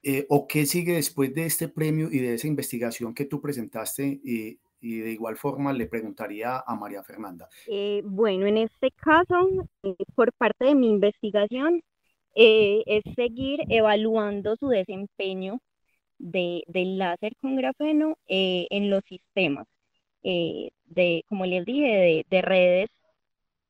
eh, 0.09 0.25
¿O 0.29 0.47
qué 0.47 0.67
sigue 0.67 0.93
después 0.93 1.35
de 1.35 1.47
este 1.47 1.67
premio 1.67 2.09
y 2.13 2.21
de 2.21 2.35
esa 2.35 2.47
investigación 2.47 3.13
que 3.13 3.25
tú 3.25 3.41
presentaste? 3.41 4.21
Y, 4.23 4.59
de 4.81 5.11
igual 5.11 5.37
forma 5.37 5.73
le 5.73 5.87
preguntaría 5.87 6.63
a 6.65 6.77
María 6.77 7.03
Fernanda. 7.03 7.49
Eh, 7.67 8.03
bueno, 8.05 8.47
en 8.47 8.59
este 8.59 8.93
caso, 8.93 9.67
eh, 9.83 9.97
por 10.15 10.33
parte 10.35 10.67
de 10.67 10.77
mi 10.77 10.89
investigación, 10.89 11.83
es 12.37 13.03
seguir 13.17 13.61
evaluando 13.69 14.55
su 14.57 14.69
desempeño 14.69 15.59
de, 16.19 16.63
del 16.69 16.99
láser 16.99 17.35
con 17.41 17.57
grafeno 17.57 18.17
en 18.29 18.91
los 18.91 19.03
sistemas, 19.09 19.67
de, 20.23 21.25
como 21.29 21.47
les 21.47 21.65
dije, 21.65 22.25
de, 22.31 22.43
redes 22.43 22.91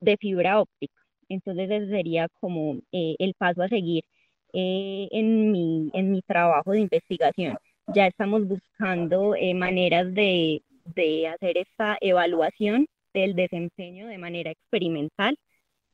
de 0.00 0.18
fibra 0.18 0.60
óptica. 0.60 1.00
Entonces, 1.30 1.70
ese 1.70 1.88
sería 1.88 2.28
como 2.40 2.80
el 2.92 3.34
paso 3.38 3.62
a 3.62 3.68
seguir 3.68 4.04
eh, 4.52 5.08
en, 5.12 5.52
mi, 5.52 5.90
en 5.94 6.12
mi 6.12 6.22
trabajo 6.22 6.72
de 6.72 6.80
investigación. 6.80 7.58
Ya 7.94 8.06
estamos 8.06 8.46
buscando 8.48 9.34
eh, 9.36 9.54
maneras 9.54 10.12
de, 10.14 10.62
de, 10.94 11.28
hacer 11.28 11.58
esta 11.58 11.98
evaluación 12.00 12.86
del 13.14 13.34
desempeño 13.34 14.08
de 14.08 14.18
manera 14.18 14.50
experimental, 14.50 15.36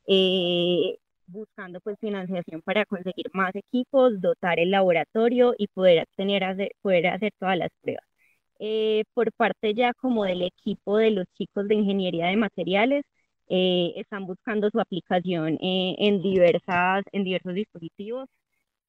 eh, 0.06 0.98
buscando 1.26 1.80
pues 1.80 1.98
financiación 2.00 2.62
para 2.62 2.84
conseguir 2.86 3.26
más 3.32 3.54
equipos, 3.54 4.20
dotar 4.20 4.58
el 4.60 4.70
laboratorio 4.70 5.54
y 5.58 5.68
poder, 5.68 6.06
tener, 6.16 6.44
hacer, 6.44 6.72
poder 6.82 7.08
hacer 7.08 7.32
todas 7.38 7.58
las 7.58 7.70
pruebas. 7.82 8.04
por 9.14 9.32
parte 9.32 9.74
ya 9.74 9.92
como 9.94 10.24
del 10.24 10.42
equipo 10.42 10.98
de 10.98 11.10
los 11.10 11.26
chicos 11.34 11.68
de 11.68 11.74
ingeniería 11.76 12.26
de 12.28 12.36
materiales, 12.36 13.04
están 13.48 14.26
buscando 14.26 14.70
su 14.70 14.80
aplicación 14.80 15.58
en, 15.60 16.22
diversas, 16.22 17.04
en 17.12 17.24
diversos 17.24 17.54
dispositivos, 17.54 18.28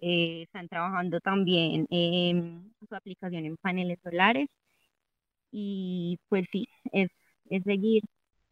eh, 0.06 0.42
están 0.44 0.68
trabajando 0.68 1.22
también 1.22 1.88
su 1.90 2.94
aplicación 2.94 3.46
en 3.46 3.56
paneles 3.56 3.98
solares 4.04 4.50
y 5.50 6.20
pues 6.28 6.46
sí, 6.52 6.68
es, 6.92 7.08
es 7.50 7.64
seguir 7.64 8.04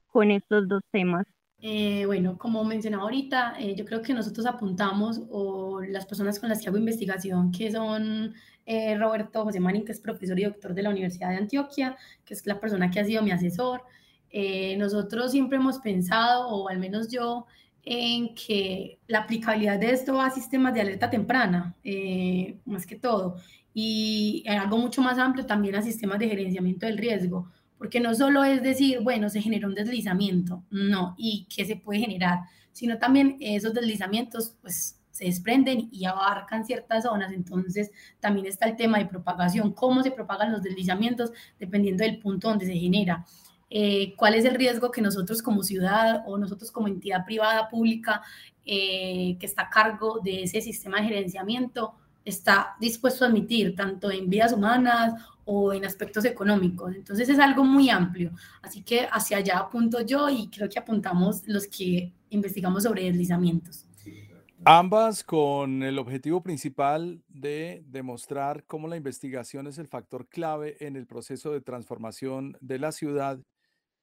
con 0.08 0.32
estos 0.32 0.70
dos 0.70 0.82
temas. 0.92 1.28
Eh, 1.60 2.06
bueno, 2.06 2.38
como 2.38 2.64
mencionaba 2.64 3.04
ahorita, 3.04 3.56
eh, 3.60 3.76
yo 3.76 3.84
creo 3.84 4.02
que 4.02 4.14
nosotros 4.14 4.46
apuntamos, 4.46 5.24
o 5.30 5.82
las 5.82 6.06
personas 6.06 6.40
con 6.40 6.48
las 6.48 6.62
que 6.62 6.70
hago 6.70 6.78
investigación, 6.78 7.52
que 7.52 7.70
son 7.70 8.34
Roberto 8.98 9.44
José 9.44 9.60
Marín, 9.60 9.84
que 9.84 9.92
es 9.92 10.00
profesor 10.00 10.40
y 10.40 10.46
doctor 10.46 10.74
de 10.74 10.84
la 10.84 10.90
Universidad 10.92 11.32
de 11.32 11.36
Antioquia, 11.36 11.98
que 12.24 12.34
es 12.34 12.48
la 12.48 12.62
persona 12.62 12.90
que 12.90 13.02
ha 13.02 13.04
sido 13.04 13.24
mi 13.24 13.32
asesor. 13.32 13.84
nosotros 14.78 15.32
siempre 15.32 15.58
hemos 15.58 15.80
pensado, 15.80 16.48
o 16.48 16.70
al 16.70 16.80
menos 16.80 17.12
yo, 17.12 17.46
en 17.84 18.36
que 18.36 19.00
la 19.08 19.20
aplicabilidad 19.20 19.80
de 19.80 19.92
esto 19.92 20.22
a 20.22 20.30
sistemas 20.30 20.74
de 20.74 20.82
alerta 20.82 21.10
temprana, 21.10 21.76
eh, 21.84 22.58
más 22.66 22.86
que 22.86 22.96
todo, 22.96 23.38
y 23.74 24.44
algo 24.48 24.78
mucho 24.78 25.02
más 25.02 25.18
amplio 25.18 25.46
también 25.46 25.76
a 25.76 25.82
sistemas 25.82 26.20
de 26.20 26.30
gerenciamiento 26.30 26.86
del 26.86 26.98
riesgo, 26.98 27.50
porque 27.78 28.00
no 28.00 28.14
solo 28.14 28.44
es 28.44 28.62
decir, 28.62 29.00
bueno, 29.02 29.30
se 29.30 29.42
generó 29.42 29.68
un 29.68 29.76
deslizamiento, 29.76 30.64
no, 30.70 31.16
y 31.18 31.48
qué 31.54 31.66
se 31.66 31.76
puede 31.76 32.02
generar, 32.02 32.42
sino 32.72 32.98
también 32.98 33.38
esos 33.40 33.74
deslizamientos, 33.74 34.56
pues 34.62 34.98
se 35.12 35.26
desprenden 35.26 35.90
y 35.92 36.06
abarcan 36.06 36.66
ciertas 36.66 37.04
zonas, 37.04 37.32
entonces 37.34 37.92
también 38.20 38.46
está 38.46 38.68
el 38.68 38.76
tema 38.76 38.98
de 38.98 39.06
propagación, 39.06 39.74
cómo 39.74 40.04
se 40.04 40.12
propagan 40.12 40.52
los 40.52 40.64
deslizamientos 40.64 41.32
dependiendo 41.60 42.04
del 42.04 42.20
punto 42.20 42.50
donde 42.50 42.66
se 42.66 42.74
genera. 42.74 43.26
Eh, 43.74 44.14
cuál 44.18 44.36
es 44.36 44.44
el 44.44 44.56
riesgo 44.56 44.92
que 44.92 45.02
nosotros 45.02 45.42
como 45.42 45.64
ciudad 45.64 46.24
o 46.26 46.38
nosotros 46.38 46.72
como 46.72 46.90
entidad 46.90 47.26
privada 47.26 47.70
pública 47.70 48.22
eh, 48.66 49.38
que 49.40 49.46
está 49.46 49.62
a 49.64 49.70
cargo 49.70 50.20
de 50.22 50.44
ese 50.44 50.60
sistema 50.60 50.98
de 50.98 51.08
gerenciamiento 51.08 51.94
está 52.26 52.76
dispuesto 52.82 53.24
a 53.24 53.30
admitir, 53.30 53.74
tanto 53.74 54.12
en 54.12 54.30
vidas 54.30 54.52
humanas 54.52 55.14
o 55.46 55.72
en 55.72 55.86
aspectos 55.86 56.26
económicos. 56.26 56.94
Entonces 56.94 57.30
es 57.30 57.40
algo 57.40 57.64
muy 57.64 57.90
amplio. 57.90 58.32
Así 58.62 58.84
que 58.84 59.08
hacia 59.10 59.38
allá 59.38 59.60
apunto 59.60 60.02
yo 60.02 60.30
y 60.30 60.50
creo 60.50 60.68
que 60.68 60.78
apuntamos 60.78 61.48
los 61.48 61.66
que 61.66 62.12
investigamos 62.30 62.84
sobre 62.84 63.06
deslizamientos. 63.06 63.86
Ambas 64.66 65.24
con 65.24 65.82
el 65.82 65.98
objetivo 65.98 66.44
principal 66.44 67.24
de 67.30 67.84
demostrar 67.88 68.66
cómo 68.66 68.90
la 68.90 68.98
investigación 68.98 69.66
es 69.66 69.80
el 69.80 69.88
factor 69.88 70.28
clave 70.28 70.76
en 70.86 70.98
el 70.98 71.08
proceso 71.08 71.52
de 71.52 71.62
transformación 71.62 72.58
de 72.60 72.78
la 72.78 72.92
ciudad 72.92 73.40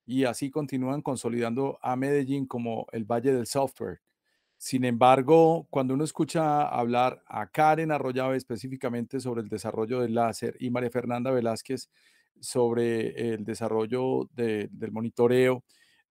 y 0.09 0.25
así 0.25 0.50
continúan 0.50 1.03
consolidando 1.03 1.79
a 1.83 1.95
Medellín 1.95 2.47
como 2.47 2.87
el 2.93 3.05
Valle 3.05 3.31
del 3.31 3.47
Software. 3.47 4.00
Sin 4.57 4.87
embargo, 4.87 5.67
cuando 5.69 5.93
uno 5.93 6.03
escucha 6.03 6.62
hablar 6.67 7.23
a 7.27 7.47
Karen 7.50 7.93
Arroyave 7.93 8.38
específicamente 8.38 9.21
sobre 9.21 9.43
el 9.43 9.50
desarrollo 9.50 10.00
del 10.00 10.15
láser 10.15 10.57
y 10.61 10.71
María 10.71 10.91
Fernanda 10.91 11.31
Velázquez 11.31 11.91
sobre 12.41 13.35
el 13.35 13.45
desarrollo 13.45 14.31
del 14.33 14.93
monitoreo, 14.93 15.62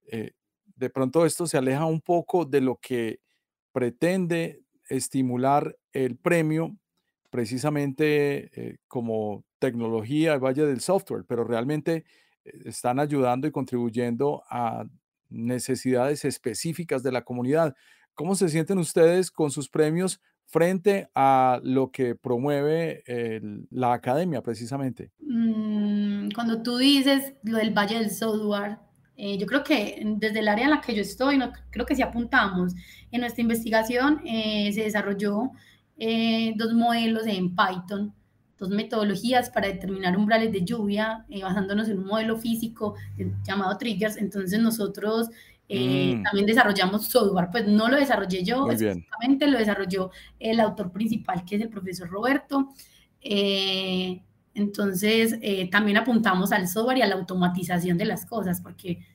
eh, 0.06 0.34
de 0.75 0.89
pronto 0.92 1.25
esto 1.25 1.48
se 1.48 1.58
aleja 1.58 1.86
un 1.86 2.01
poco 2.01 2.46
de 2.46 2.62
lo 2.62 2.75
que 2.80 3.20
pretende 3.72 4.62
estimular 4.89 5.75
el 5.92 6.18
premio 6.18 6.77
precisamente 7.32 8.51
eh, 8.54 8.77
como 8.88 9.44
tecnología 9.58 10.36
el 10.36 10.39
Valle 10.39 10.68
del 10.68 10.82
Software, 10.82 11.25
pero 11.27 11.44
realmente 11.44 12.06
están 12.66 13.00
ayudando 13.00 13.48
y 13.48 13.51
contribuyendo 13.51 14.44
a 14.50 14.86
necesidades 15.30 16.25
específicas 16.25 17.04
de 17.04 17.12
la 17.12 17.24
comunidad. 17.24 17.75
¿Cómo 18.13 18.36
se 18.36 18.50
sienten 18.50 18.80
ustedes 18.80 19.30
con 19.30 19.51
sus 19.51 19.70
premios 19.70 20.22
frente 20.46 21.10
a 21.13 21.60
lo 21.63 21.92
que 21.92 22.16
promueve 22.16 23.04
la 23.70 23.94
academia 23.94 24.42
precisamente? 24.42 25.12
Mm, 25.20 26.30
cuando 26.34 26.63
tú 26.63 26.77
dices 26.77 27.34
lo 27.44 27.58
del 27.58 27.72
Valle 27.72 28.00
del 28.00 28.12
Software, 28.12 28.77
eh, 29.18 29.38
yo 29.39 29.48
creo 29.48 29.63
que 29.63 30.00
desde 30.18 30.39
el 30.39 30.48
área 30.48 30.66
en 30.66 30.72
la 30.72 30.82
que 30.82 30.96
yo 30.96 31.01
estoy, 31.01 31.38
no, 31.38 31.51
creo 31.72 31.86
que 31.86 31.96
si 31.96 32.04
apuntamos. 32.04 32.74
En 33.12 33.22
nuestra 33.22 33.42
investigación 33.42 34.22
eh, 34.25 34.72
se 34.72 34.84
desarrolló 34.84 35.51
eh, 35.98 36.54
dos 36.56 36.74
modelos 36.74 37.25
en 37.25 37.56
Python, 37.56 38.13
dos 38.57 38.69
metodologías 38.69 39.49
para 39.49 39.67
determinar 39.67 40.17
umbrales 40.17 40.51
de 40.51 40.63
lluvia, 40.63 41.25
basándonos 41.41 41.89
en 41.89 41.99
un 41.99 42.07
modelo 42.07 42.37
físico 42.37 42.95
llamado 43.43 43.77
triggers. 43.77 44.17
Entonces 44.17 44.59
nosotros 44.59 45.29
eh, 45.69 46.15
mm. 46.15 46.23
También 46.23 46.45
desarrollamos 46.45 47.07
software, 47.07 47.49
pues 47.51 47.67
no 47.67 47.89
lo 47.89 47.97
desarrollé 47.97 48.43
yo, 48.43 48.69
específicamente 48.69 49.47
lo 49.47 49.57
desarrolló 49.57 50.11
el 50.39 50.59
autor 50.59 50.91
principal, 50.91 51.43
que 51.43 51.57
es 51.57 51.61
el 51.61 51.69
profesor 51.69 52.09
Roberto. 52.09 52.69
Eh, 53.21 54.21
entonces, 54.53 55.37
eh, 55.41 55.69
también 55.69 55.97
apuntamos 55.97 56.51
al 56.51 56.67
software 56.67 56.99
y 56.99 57.01
a 57.01 57.07
la 57.07 57.15
automatización 57.15 57.97
de 57.97 58.05
las 58.05 58.25
cosas, 58.25 58.61
porque 58.61 59.05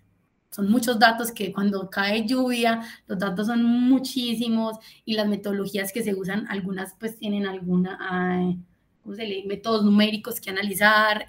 son 0.50 0.70
muchos 0.70 0.98
datos 0.98 1.32
que 1.32 1.52
cuando 1.52 1.88
cae 1.88 2.26
lluvia, 2.26 2.82
los 3.06 3.18
datos 3.18 3.46
son 3.46 3.64
muchísimos 3.64 4.76
y 5.06 5.14
las 5.14 5.26
metodologías 5.26 5.90
que 5.90 6.02
se 6.02 6.14
usan, 6.14 6.46
algunas 6.48 6.94
pues 7.00 7.16
tienen 7.16 7.46
alguna, 7.46 8.54
¿cómo 9.02 9.14
se 9.14 9.26
lee? 9.26 9.44
métodos 9.46 9.84
numéricos 9.84 10.40
que 10.40 10.50
analizar, 10.50 11.26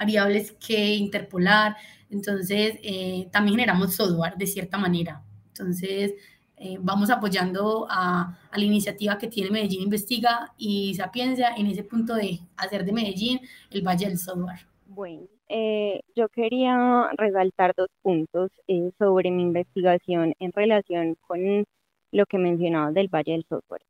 variables 0.00 0.52
que 0.52 0.94
interpolar. 0.94 1.76
Entonces, 2.10 2.78
eh, 2.82 3.28
también 3.30 3.56
generamos 3.56 3.94
software 3.94 4.34
de 4.36 4.46
cierta 4.46 4.78
manera. 4.78 5.22
Entonces, 5.48 6.14
eh, 6.56 6.76
vamos 6.80 7.10
apoyando 7.10 7.86
a, 7.88 8.36
la 8.52 8.64
iniciativa 8.64 9.16
que 9.16 9.28
tiene 9.28 9.50
Medellín 9.50 9.82
Investiga 9.82 10.52
y 10.58 10.94
Sapiencia 10.94 11.54
en 11.56 11.66
ese 11.66 11.84
punto 11.84 12.14
de 12.14 12.40
hacer 12.56 12.84
de 12.84 12.92
Medellín 12.92 13.40
el 13.70 13.82
Valle 13.82 14.08
del 14.08 14.18
Software. 14.18 14.66
Bueno, 14.86 15.22
eh, 15.48 16.00
yo 16.16 16.28
quería 16.28 17.10
resaltar 17.16 17.74
dos 17.76 17.88
puntos 18.02 18.50
sobre 18.98 19.30
mi 19.30 19.42
investigación 19.42 20.34
en 20.40 20.52
relación 20.52 21.16
con 21.26 21.64
lo 22.12 22.26
que 22.26 22.38
mencionaba 22.38 22.90
del 22.90 23.08
Valle 23.08 23.32
del 23.32 23.46
Software. 23.48 23.82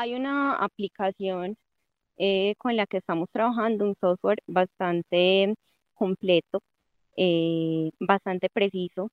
Hay 0.00 0.14
una 0.14 0.54
aplicación 0.54 1.58
con 2.58 2.74
la 2.76 2.86
que 2.86 2.98
estamos 2.98 3.28
trabajando, 3.32 3.84
un 3.84 3.94
software 4.00 4.38
bastante 4.46 5.54
completo, 5.92 6.62
eh, 7.18 7.90
bastante 8.00 8.48
preciso, 8.50 9.10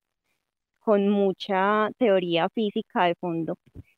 con 0.80 1.10
mucha 1.10 1.90
teoría 1.98 2.48
física 2.50 3.06
de 3.06 3.16
fondo, 3.16 3.56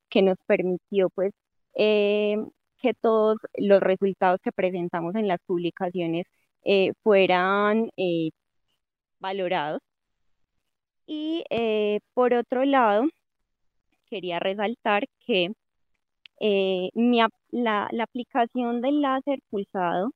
que 0.10 0.24
nos 0.24 0.38
permitió 0.48 1.10
pues 1.12 1.32
eh, 1.76 2.38
que 2.80 2.96
todos 2.96 3.38
los 3.58 3.82
resultados 3.82 4.40
que 4.44 4.52
presentamos 4.52 5.14
en 5.14 5.28
las 5.28 5.40
publicaciones 5.46 6.26
eh, 6.64 6.94
fueran 7.04 7.92
valorados. 9.20 9.82
Y 11.06 11.44
por 12.16 12.34
otro 12.34 12.66
lado, 12.66 13.04
quería 14.10 14.40
resaltar 14.40 15.06
que 15.26 15.54
la, 16.40 17.88
la, 17.92 18.04
aplicación 18.04 18.82
del 18.82 19.02
láser 19.02 19.40
pulsado 19.50 20.12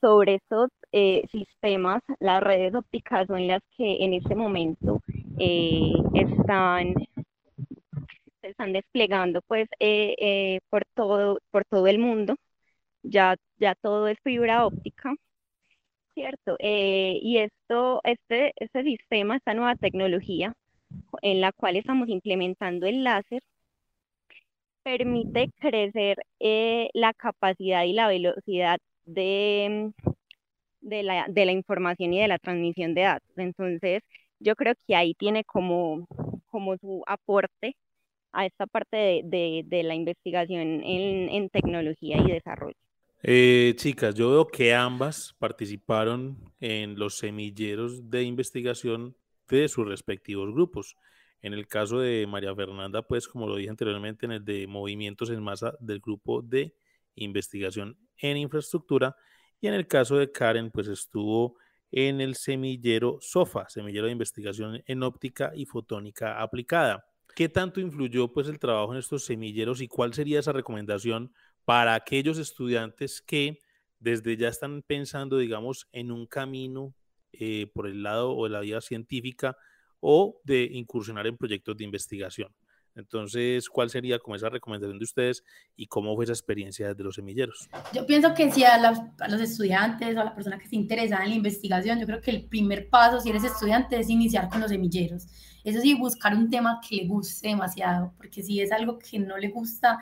sobre 0.00 0.34
estos 0.36 0.70
eh, 0.92 1.22
sistemas, 1.32 2.02
las 2.20 2.42
redes 2.42 2.74
ópticas 2.74 3.26
son 3.28 3.46
las 3.46 3.62
que 3.76 4.04
en 4.04 4.14
este 4.14 4.34
momento 4.34 5.00
eh, 5.38 5.92
están, 6.14 6.94
se 8.40 8.48
están 8.48 8.72
desplegando 8.72 9.40
pues 9.46 9.68
eh, 9.80 10.60
por, 10.70 10.84
todo, 10.94 11.38
por 11.50 11.64
todo 11.64 11.86
el 11.86 11.98
mundo. 11.98 12.36
Ya, 13.04 13.36
ya 13.58 13.74
todo 13.76 14.08
es 14.08 14.18
fibra 14.22 14.66
óptica, 14.66 15.14
¿cierto? 16.14 16.56
y 16.60 17.38
esto, 17.38 18.00
este, 18.04 18.52
este 18.56 18.82
sistema, 18.84 19.36
esta 19.36 19.54
nueva 19.54 19.76
tecnología 19.76 20.54
en 21.22 21.40
la 21.40 21.52
cual 21.52 21.76
estamos 21.76 22.08
implementando 22.08 22.86
el 22.86 23.04
láser, 23.04 23.42
permite 24.82 25.50
crecer 25.58 26.18
la 26.94 27.12
capacidad 27.14 27.84
y 27.84 27.92
la 27.92 28.08
velocidad 28.08 28.78
de, 29.04 29.92
de, 30.80 31.02
la, 31.02 31.26
de 31.28 31.46
la 31.46 31.52
información 31.52 32.12
y 32.12 32.20
de 32.20 32.28
la 32.28 32.38
transmisión 32.38 32.94
de 32.94 33.02
datos. 33.02 33.30
Entonces, 33.36 34.02
yo 34.40 34.54
creo 34.56 34.74
que 34.86 34.96
ahí 34.96 35.14
tiene 35.14 35.44
como, 35.44 36.06
como 36.46 36.76
su 36.78 37.02
aporte 37.06 37.76
a 38.32 38.46
esta 38.46 38.66
parte 38.66 39.22
de, 39.24 39.62
de, 39.66 39.82
la 39.82 39.94
investigación 39.94 40.60
en, 40.60 41.28
en, 41.28 41.48
tecnología 41.50 42.16
y 42.18 42.30
desarrollo. 42.30 42.76
Eh, 43.22 43.74
chicas, 43.76 44.14
yo 44.14 44.30
veo 44.30 44.46
que 44.48 44.74
ambas 44.74 45.34
participaron 45.38 46.38
en 46.58 46.98
los 46.98 47.18
semilleros 47.18 48.10
de 48.10 48.24
investigación 48.24 49.14
de 49.48 49.68
sus 49.68 49.86
respectivos 49.86 50.50
grupos. 50.52 50.96
En 51.42 51.54
el 51.54 51.66
caso 51.66 51.98
de 51.98 52.26
María 52.26 52.54
Fernanda, 52.54 53.02
pues 53.02 53.26
como 53.26 53.48
lo 53.48 53.56
dije 53.56 53.70
anteriormente, 53.70 54.26
en 54.26 54.32
el 54.32 54.44
de 54.44 54.66
movimientos 54.68 55.28
en 55.28 55.42
masa 55.42 55.74
del 55.80 56.00
grupo 56.00 56.40
de 56.40 56.74
investigación 57.16 57.98
en 58.16 58.36
infraestructura 58.36 59.16
y 59.60 59.66
en 59.66 59.74
el 59.74 59.86
caso 59.86 60.16
de 60.16 60.30
Karen, 60.30 60.70
pues 60.70 60.88
estuvo 60.88 61.56
en 61.90 62.20
el 62.20 62.36
semillero 62.36 63.18
SOFA, 63.20 63.68
semillero 63.68 64.06
de 64.06 64.12
investigación 64.12 64.82
en 64.86 65.02
óptica 65.02 65.52
y 65.54 65.66
fotónica 65.66 66.40
aplicada. 66.40 67.04
¿Qué 67.34 67.48
tanto 67.48 67.80
influyó 67.80 68.32
pues 68.32 68.48
el 68.48 68.58
trabajo 68.58 68.92
en 68.92 68.98
estos 68.98 69.24
semilleros 69.24 69.80
y 69.80 69.88
cuál 69.88 70.14
sería 70.14 70.40
esa 70.40 70.52
recomendación 70.52 71.32
para 71.64 71.94
aquellos 71.94 72.38
estudiantes 72.38 73.20
que 73.20 73.58
desde 73.98 74.36
ya 74.36 74.48
están 74.48 74.82
pensando, 74.82 75.38
digamos, 75.38 75.88
en 75.92 76.10
un 76.10 76.26
camino 76.26 76.94
eh, 77.32 77.70
por 77.72 77.86
el 77.86 78.02
lado 78.02 78.36
o 78.36 78.44
de 78.44 78.50
la 78.50 78.60
vía 78.60 78.80
científica 78.80 79.56
o 80.02 80.36
de 80.44 80.64
incursionar 80.64 81.26
en 81.26 81.38
proyectos 81.38 81.76
de 81.76 81.84
investigación? 81.84 82.52
Entonces, 82.94 83.68
¿cuál 83.68 83.88
sería 83.88 84.18
como 84.18 84.36
esa 84.36 84.50
recomendación 84.50 84.98
de 84.98 85.04
ustedes 85.04 85.42
y 85.76 85.86
cómo 85.86 86.14
fue 86.14 86.24
esa 86.24 86.34
experiencia 86.34 86.88
desde 86.88 87.02
los 87.02 87.14
semilleros? 87.14 87.68
Yo 87.94 88.04
pienso 88.04 88.34
que 88.34 88.50
si 88.50 88.64
a, 88.64 88.78
los 89.28 89.40
estudiantes 89.40 90.14
o 90.16 90.20
a 90.20 90.24
la 90.24 90.34
persona 90.34 90.58
que 90.58 90.68
se 90.68 90.76
interesa 90.76 91.22
en 91.22 91.30
la 91.30 91.36
investigación, 91.36 91.98
yo 91.98 92.06
creo 92.06 92.20
que 92.20 92.30
el 92.30 92.44
primer 92.44 92.90
paso, 92.90 93.20
si 93.20 93.30
eres 93.30 93.44
estudiante, 93.44 93.98
es 93.98 94.10
iniciar 94.10 94.48
con 94.48 94.60
los 94.60 94.70
semilleros. 94.70 95.26
Eso 95.64 95.80
sí, 95.80 95.94
buscar 95.94 96.34
un 96.34 96.50
tema 96.50 96.80
que 96.86 96.96
le 96.96 97.06
guste 97.06 97.48
demasiado, 97.48 98.12
porque 98.16 98.42
si 98.42 98.60
es 98.60 98.72
algo 98.72 98.98
que 98.98 99.18
no 99.18 99.38
le 99.38 99.48
gusta, 99.48 99.98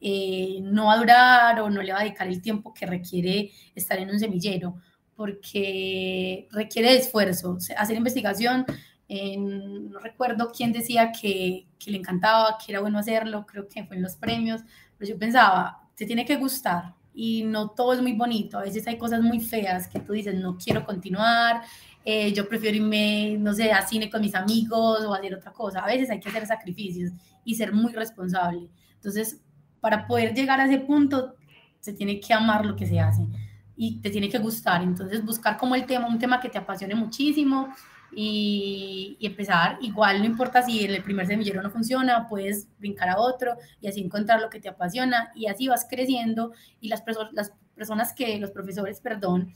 eh, 0.00 0.58
no 0.60 0.86
va 0.86 0.94
a 0.94 0.98
durar 0.98 1.60
o 1.60 1.70
no 1.70 1.80
le 1.80 1.92
va 1.92 2.00
a 2.00 2.02
dedicar 2.02 2.28
el 2.28 2.42
tiempo 2.42 2.74
que 2.74 2.84
requiere 2.84 3.52
estar 3.74 3.98
en 3.98 4.10
un 4.10 4.18
semillero, 4.18 4.74
porque 5.16 6.48
requiere 6.50 6.96
esfuerzo. 6.96 7.56
Hacer 7.76 7.96
investigación 7.96 8.66
no 9.08 9.98
recuerdo 10.00 10.50
quién 10.56 10.72
decía 10.72 11.12
que, 11.12 11.66
que, 11.78 11.90
le 11.90 11.98
encantaba, 11.98 12.56
que 12.58 12.72
era 12.72 12.80
bueno 12.80 12.98
hacerlo, 12.98 13.44
creo 13.46 13.68
que 13.68 13.84
fue 13.84 13.96
en 13.96 14.02
los 14.02 14.16
premios, 14.16 14.62
pero 14.98 15.10
yo 15.10 15.18
pensaba, 15.18 15.88
te 15.94 16.06
tiene 16.06 16.24
que 16.24 16.36
gustar 16.36 16.94
y 17.12 17.44
no 17.44 17.70
todo 17.70 17.92
es 17.92 18.02
muy 18.02 18.14
bonito, 18.14 18.58
a 18.58 18.62
veces 18.62 18.86
hay 18.86 18.98
cosas 18.98 19.20
muy 19.20 19.40
feas 19.40 19.88
que 19.88 20.00
tú 20.00 20.12
dices, 20.12 20.34
no 20.34 20.56
quiero 20.56 20.84
continuar, 20.84 21.62
eh, 22.04 22.32
yo 22.32 22.48
prefiero 22.48 22.76
irme, 22.76 23.36
no 23.38 23.52
sé, 23.52 23.72
a 23.72 23.86
cine 23.86 24.10
con 24.10 24.20
mis 24.20 24.34
amigos 24.34 25.04
o 25.04 25.14
hacer 25.14 25.34
otra 25.34 25.52
cosa, 25.52 25.80
a 25.80 25.86
veces 25.86 26.10
hay 26.10 26.20
que 26.20 26.28
hacer 26.28 26.46
sacrificios 26.46 27.12
y 27.44 27.54
ser 27.54 27.72
muy 27.72 27.92
responsable. 27.92 28.68
Entonces, 28.94 29.40
para 29.80 30.06
poder 30.06 30.34
llegar 30.34 30.60
a 30.60 30.66
ese 30.66 30.78
punto, 30.78 31.34
se 31.80 31.92
tiene 31.92 32.18
que 32.18 32.32
amar 32.32 32.64
lo 32.64 32.74
que 32.74 32.86
se 32.86 32.98
hace. 32.98 33.22
y 33.76 34.00
te 34.00 34.08
tiene 34.10 34.28
que 34.28 34.38
gustar. 34.38 34.82
Entonces, 34.82 35.24
buscar 35.24 35.58
como 35.58 35.74
el 35.74 35.84
tema, 35.84 36.06
un 36.06 36.18
tema 36.18 36.40
que 36.40 36.48
te 36.48 36.58
apasione 36.58 36.94
muchísimo 36.94 37.74
y, 38.16 39.16
empezar. 39.20 39.78
Igual, 39.80 40.20
no 40.20 40.26
importa 40.26 40.62
si 40.62 40.84
el 40.84 41.02
primer 41.02 41.26
semillero 41.26 41.62
no 41.62 41.70
funciona, 41.70 42.26
puedes 42.28 42.68
brincar 42.78 43.08
a 43.08 43.18
otro 43.18 43.56
y 43.80 43.88
así 43.88 44.00
encontrar 44.00 44.40
lo 44.40 44.50
que 44.50 44.60
te 44.60 44.68
apasiona 44.68 45.30
y 45.34 45.46
así 45.46 45.68
vas 45.68 45.86
creciendo. 45.88 46.52
Y 46.80 46.88
las, 46.88 47.02
las 47.32 47.52
personas 47.74 48.12
que, 48.12 48.38
los 48.38 48.50
profesores, 48.50 49.00
perdón, 49.00 49.52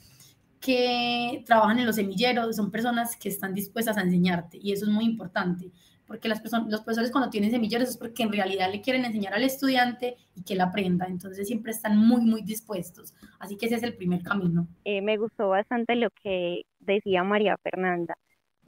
que 0.61 1.43
trabajan 1.47 1.79
en 1.79 1.87
los 1.87 1.97
semilleros 1.97 2.57
son 2.57 2.71
personas 2.71 3.17
que 3.17 3.29
están 3.29 3.55
dispuestas 3.55 3.97
a 3.97 4.01
enseñarte 4.01 4.59
y 4.61 4.73
eso 4.73 4.87
es 4.87 4.91
muy 4.91 5.05
importante 5.05 5.71
porque 6.09 6.29
las 6.29 6.41
personas, 6.41 6.69
los 6.69 6.81
profesores 6.81 7.13
cuando 7.13 7.31
tienen 7.31 7.51
semilleros 7.51 7.91
es 7.91 7.97
porque 7.99 8.23
en 8.23 8.33
realidad 8.33 8.73
le 8.73 8.81
quieren 8.81 9.05
enseñar 9.05 9.35
al 9.35 9.45
estudiante 9.45 10.17
y 10.35 10.43
que 10.43 10.55
él 10.55 10.63
aprenda, 10.63 11.07
entonces 11.07 11.47
siempre 11.47 11.71
están 11.71 11.99
muy, 11.99 12.23
muy 12.23 12.43
dispuestos. 12.43 13.15
Así 13.39 13.57
que 13.57 13.67
ese 13.67 13.75
es 13.75 13.83
el 13.83 13.95
primer 13.95 14.23
camino. 14.23 14.67
Eh, 14.85 15.03
me 15.03 15.19
gustó 15.19 15.51
bastante 15.51 15.95
lo 15.97 16.09
que 16.11 16.63
decía 16.81 17.23
María 17.25 17.59
Fernanda, 17.59 18.17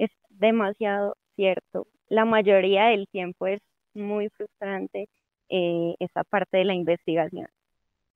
es 0.00 0.10
demasiado 0.30 1.16
cierto. 1.36 1.86
La 2.08 2.24
mayoría 2.24 2.86
del 2.86 3.08
tiempo 3.08 3.46
es 3.46 3.60
muy 3.94 4.28
frustrante 4.30 5.08
eh, 5.50 5.94
esa 6.00 6.24
parte 6.24 6.58
de 6.58 6.64
la 6.64 6.74
investigación, 6.74 7.48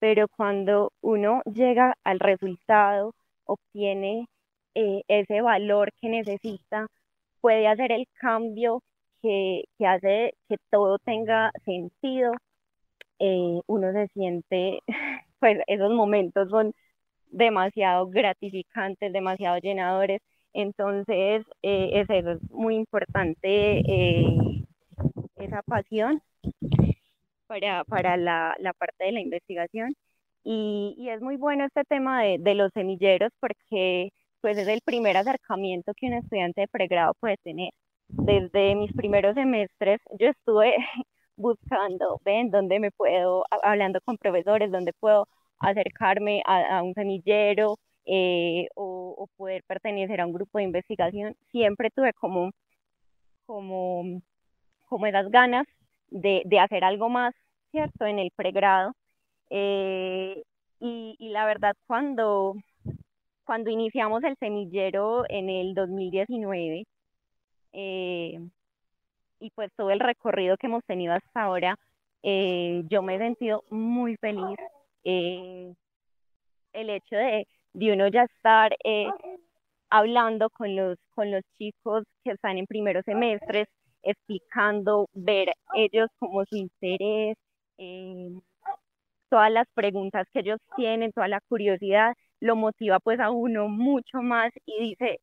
pero 0.01 0.29
cuando 0.29 0.93
uno 1.03 1.43
llega 1.47 1.95
al 2.05 2.21
resultado, 2.21 3.15
obtiene 3.45 4.27
eh, 4.75 5.03
ese 5.09 5.41
valor 5.43 5.93
que 6.01 6.09
necesita, 6.09 6.89
puede 7.41 7.69
hacer 7.69 7.93
el 7.93 8.07
cambio 8.21 8.83
que, 9.23 9.65
hace 9.87 10.35
que 10.49 10.57
todo 10.71 10.99
tenga 10.99 11.53
sentido, 11.65 12.33
eh, 13.19 13.61
uno 13.67 13.93
se 13.93 14.09
siente, 14.09 14.81
pues 15.41 15.59
esos 15.67 15.91
momentos 15.93 16.51
son 16.51 16.73
demasiado 17.29 18.09
gratificantes, 18.09 19.13
demasiado 19.13 19.59
llenadores. 19.59 20.21
Entonces, 20.55 21.45
eh, 21.63 21.91
es 21.93 22.11
eso, 22.11 22.33
es 22.33 22.51
muy 22.51 22.77
importante 22.77 23.81
eh, 23.81 24.65
esa 25.37 25.63
pasión 25.63 26.23
para, 27.47 27.85
para 27.85 28.17
la, 28.17 28.55
la, 28.59 28.73
parte 28.73 29.05
de 29.05 29.13
la 29.13 29.21
investigación. 29.21 29.95
Y, 30.45 30.95
y, 30.99 31.11
es 31.11 31.21
muy 31.23 31.37
bueno 31.37 31.65
este 31.65 31.85
tema 31.85 32.23
de, 32.23 32.39
de 32.39 32.55
los 32.55 32.71
semilleros 32.75 33.31
porque 33.41 34.11
pues 34.41 34.59
es 34.59 34.69
el 34.69 34.81
primer 34.83 35.17
acercamiento 35.17 35.93
que 35.97 36.07
un 36.07 36.15
estudiante 36.15 36.63
de 36.63 36.69
pregrado 36.69 37.15
puede 37.21 37.37
tener. 37.39 37.71
Desde 38.09 38.75
mis 38.77 38.93
primeros 38.93 39.35
semestres 39.35 40.01
yo 40.19 40.29
estuve 40.29 40.75
buscando, 41.37 42.21
ven, 42.25 42.51
dónde 42.51 42.79
me 42.79 42.91
puedo, 42.91 43.45
hablando 43.63 44.01
con 44.03 44.19
profesores, 44.19 44.71
dónde 44.71 44.93
puedo 44.93 45.27
acercarme 45.59 46.43
a, 46.47 46.83
un 46.83 46.95
semillero 46.95 47.79
eh, 48.07 48.69
o, 48.75 49.29
poder 49.37 49.63
pertenecer 49.67 50.21
a 50.21 50.27
un 50.27 50.33
grupo 50.33 50.59
de 50.59 50.65
investigación. 50.65 51.37
Siempre 51.51 51.91
tuve 51.91 52.13
como, 52.15 52.51
como, 53.47 54.21
como 54.89 55.07
esas 55.07 55.31
ganas 55.31 55.67
de, 56.11 56.43
de 56.45 56.59
hacer 56.61 56.85
algo 56.85 57.09
más, 57.09 57.35
¿cierto? 57.71 58.07
En 58.07 58.19
el 58.19 58.31
pregrado. 58.37 58.93
Eh, 59.51 60.43
y, 60.81 61.17
y, 61.19 61.29
la 61.31 61.47
verdad, 61.47 61.75
cuando, 61.87 62.55
cuando 63.45 63.71
iniciamos 63.71 64.23
el 64.25 64.37
semillero 64.39 65.25
en 65.29 65.49
el 65.51 65.75
2019, 65.75 66.87
eh, 67.73 68.39
y 69.41 69.51
pues 69.51 69.71
todo 69.77 69.91
el 69.91 70.01
recorrido 70.01 70.57
que 70.57 70.69
hemos 70.69 70.85
tenido 70.85 71.13
hasta 71.13 71.43
ahora, 71.43 71.77
eh, 72.23 72.83
yo 72.89 73.03
me 73.03 73.17
he 73.17 73.19
sentido 73.19 73.65
muy 73.71 74.17
feliz. 74.17 74.59
Eh, 75.05 75.75
el 76.73 76.91
hecho 76.91 77.17
de, 77.17 77.47
de, 77.75 77.93
uno 77.93 78.09
ya 78.09 78.25
estar 78.25 78.73
hablando 79.91 80.51
con 80.51 80.75
los, 80.77 80.99
con 81.15 81.31
los 81.31 81.43
chicos 81.59 82.05
que 82.25 82.33
están 82.33 82.59
en 82.59 82.67
primeros 82.67 83.05
semestres, 83.05 83.69
explicando, 84.03 85.09
ver 85.15 85.53
ellos 85.75 86.09
como 86.19 86.45
su 86.47 86.57
interés, 86.57 87.37
todas 89.29 89.51
las 89.51 89.67
preguntas 89.75 90.27
que 90.33 90.41
ellos 90.41 90.61
tienen, 90.77 91.13
toda 91.13 91.29
la 91.29 91.41
curiosidad, 91.49 92.15
lo 92.41 92.57
motiva 92.57 93.01
pues 93.01 93.21
a 93.21 93.31
uno 93.31 93.69
mucho 93.69 94.23
más 94.23 94.53
y 94.67 94.91
dice, 94.91 95.19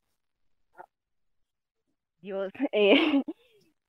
Dios, 2.22 2.52
eh, 2.72 3.22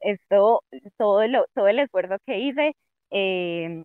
esto, 0.01 0.63
todo, 0.99 1.27
lo, 1.27 1.45
todo 1.55 1.69
el 1.69 1.79
esfuerzo 1.81 2.17
que 2.27 2.39
hice 2.39 2.73
eh, 3.11 3.85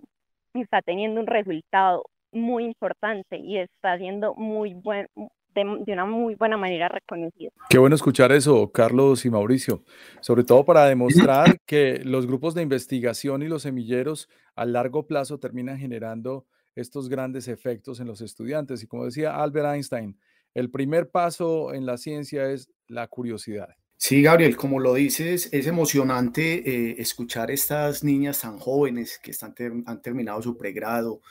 está 0.53 0.81
teniendo 0.81 1.21
un 1.21 1.27
resultado 1.27 2.03
muy 2.31 2.65
importante 2.65 3.37
y 3.37 3.57
está 3.57 3.97
siendo 3.97 4.35
muy 4.35 4.73
buen, 4.73 5.07
de, 5.53 5.93
una 5.93 6.05
muy 6.05 6.35
buena 6.35 6.57
manera 6.57 6.87
reconocido. 6.87 7.51
Qué 7.69 7.77
bueno 7.77 7.95
escuchar 7.95 8.31
eso, 8.31 8.71
Carlos 8.71 9.25
y 9.25 9.29
Mauricio, 9.29 9.83
sobre 10.21 10.43
todo 10.43 10.65
para 10.65 10.85
demostrar 10.85 11.59
que 11.65 12.01
los 12.03 12.27
grupos 12.27 12.53
de 12.53 12.61
investigación 12.61 13.41
y 13.41 13.47
los 13.47 13.63
semilleros 13.63 14.29
a 14.55 14.65
largo 14.65 15.07
plazo 15.07 15.39
terminan 15.39 15.77
generando 15.77 16.45
estos 16.75 17.09
grandes 17.09 17.47
efectos 17.47 17.99
en 17.99 18.07
los 18.07 18.21
estudiantes. 18.21 18.83
Y 18.83 18.87
como 18.87 19.05
decía 19.05 19.35
Albert 19.35 19.73
Einstein, 19.73 20.17
el 20.53 20.69
primer 20.69 21.09
paso 21.09 21.73
en 21.73 21.85
la 21.85 21.97
ciencia 21.97 22.49
es 22.51 22.69
la 22.87 23.07
curiosidad. 23.07 23.69
Sí, 23.99 24.21
Gabriel, 24.21 24.55
como 24.55 24.79
lo 24.79 24.93
dices, 24.93 25.49
es 25.51 25.65
emocionante 25.65 26.69
eh, 26.69 26.95
escuchar 26.99 27.49
estas 27.49 28.03
niñas 28.03 28.41
tan 28.41 28.59
jóvenes 28.59 29.19
que 29.21 29.31
están 29.31 29.55
han 29.87 30.01
terminado 30.03 30.39
su 30.43 30.55
pregrado, 30.55 31.21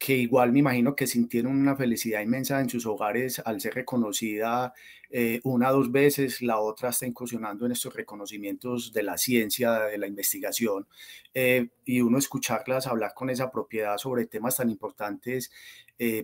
que 0.00 0.16
igual 0.16 0.50
me 0.50 0.60
imagino 0.60 0.96
que 0.96 1.06
sintieron 1.06 1.52
una 1.60 1.76
felicidad 1.76 2.22
inmensa 2.22 2.58
en 2.58 2.70
sus 2.70 2.86
hogares 2.86 3.42
al 3.44 3.60
ser 3.60 3.74
reconocida 3.74 4.72
eh, 5.10 5.40
una 5.44 5.70
o 5.70 5.74
dos 5.74 5.92
veces, 5.92 6.40
la 6.40 6.58
otra 6.58 6.88
está 6.88 7.04
incursionando 7.04 7.66
en 7.66 7.72
estos 7.72 7.94
reconocimientos 7.94 8.94
de 8.94 9.02
la 9.02 9.18
ciencia, 9.18 9.80
de 9.80 9.98
la 9.98 10.06
investigación, 10.06 10.88
eh, 11.34 11.68
y 11.84 12.00
uno 12.00 12.16
escucharlas 12.16 12.86
hablar 12.86 13.12
con 13.14 13.28
esa 13.28 13.50
propiedad 13.50 13.98
sobre 13.98 14.24
temas 14.26 14.56
tan 14.56 14.70
importantes 14.70 15.50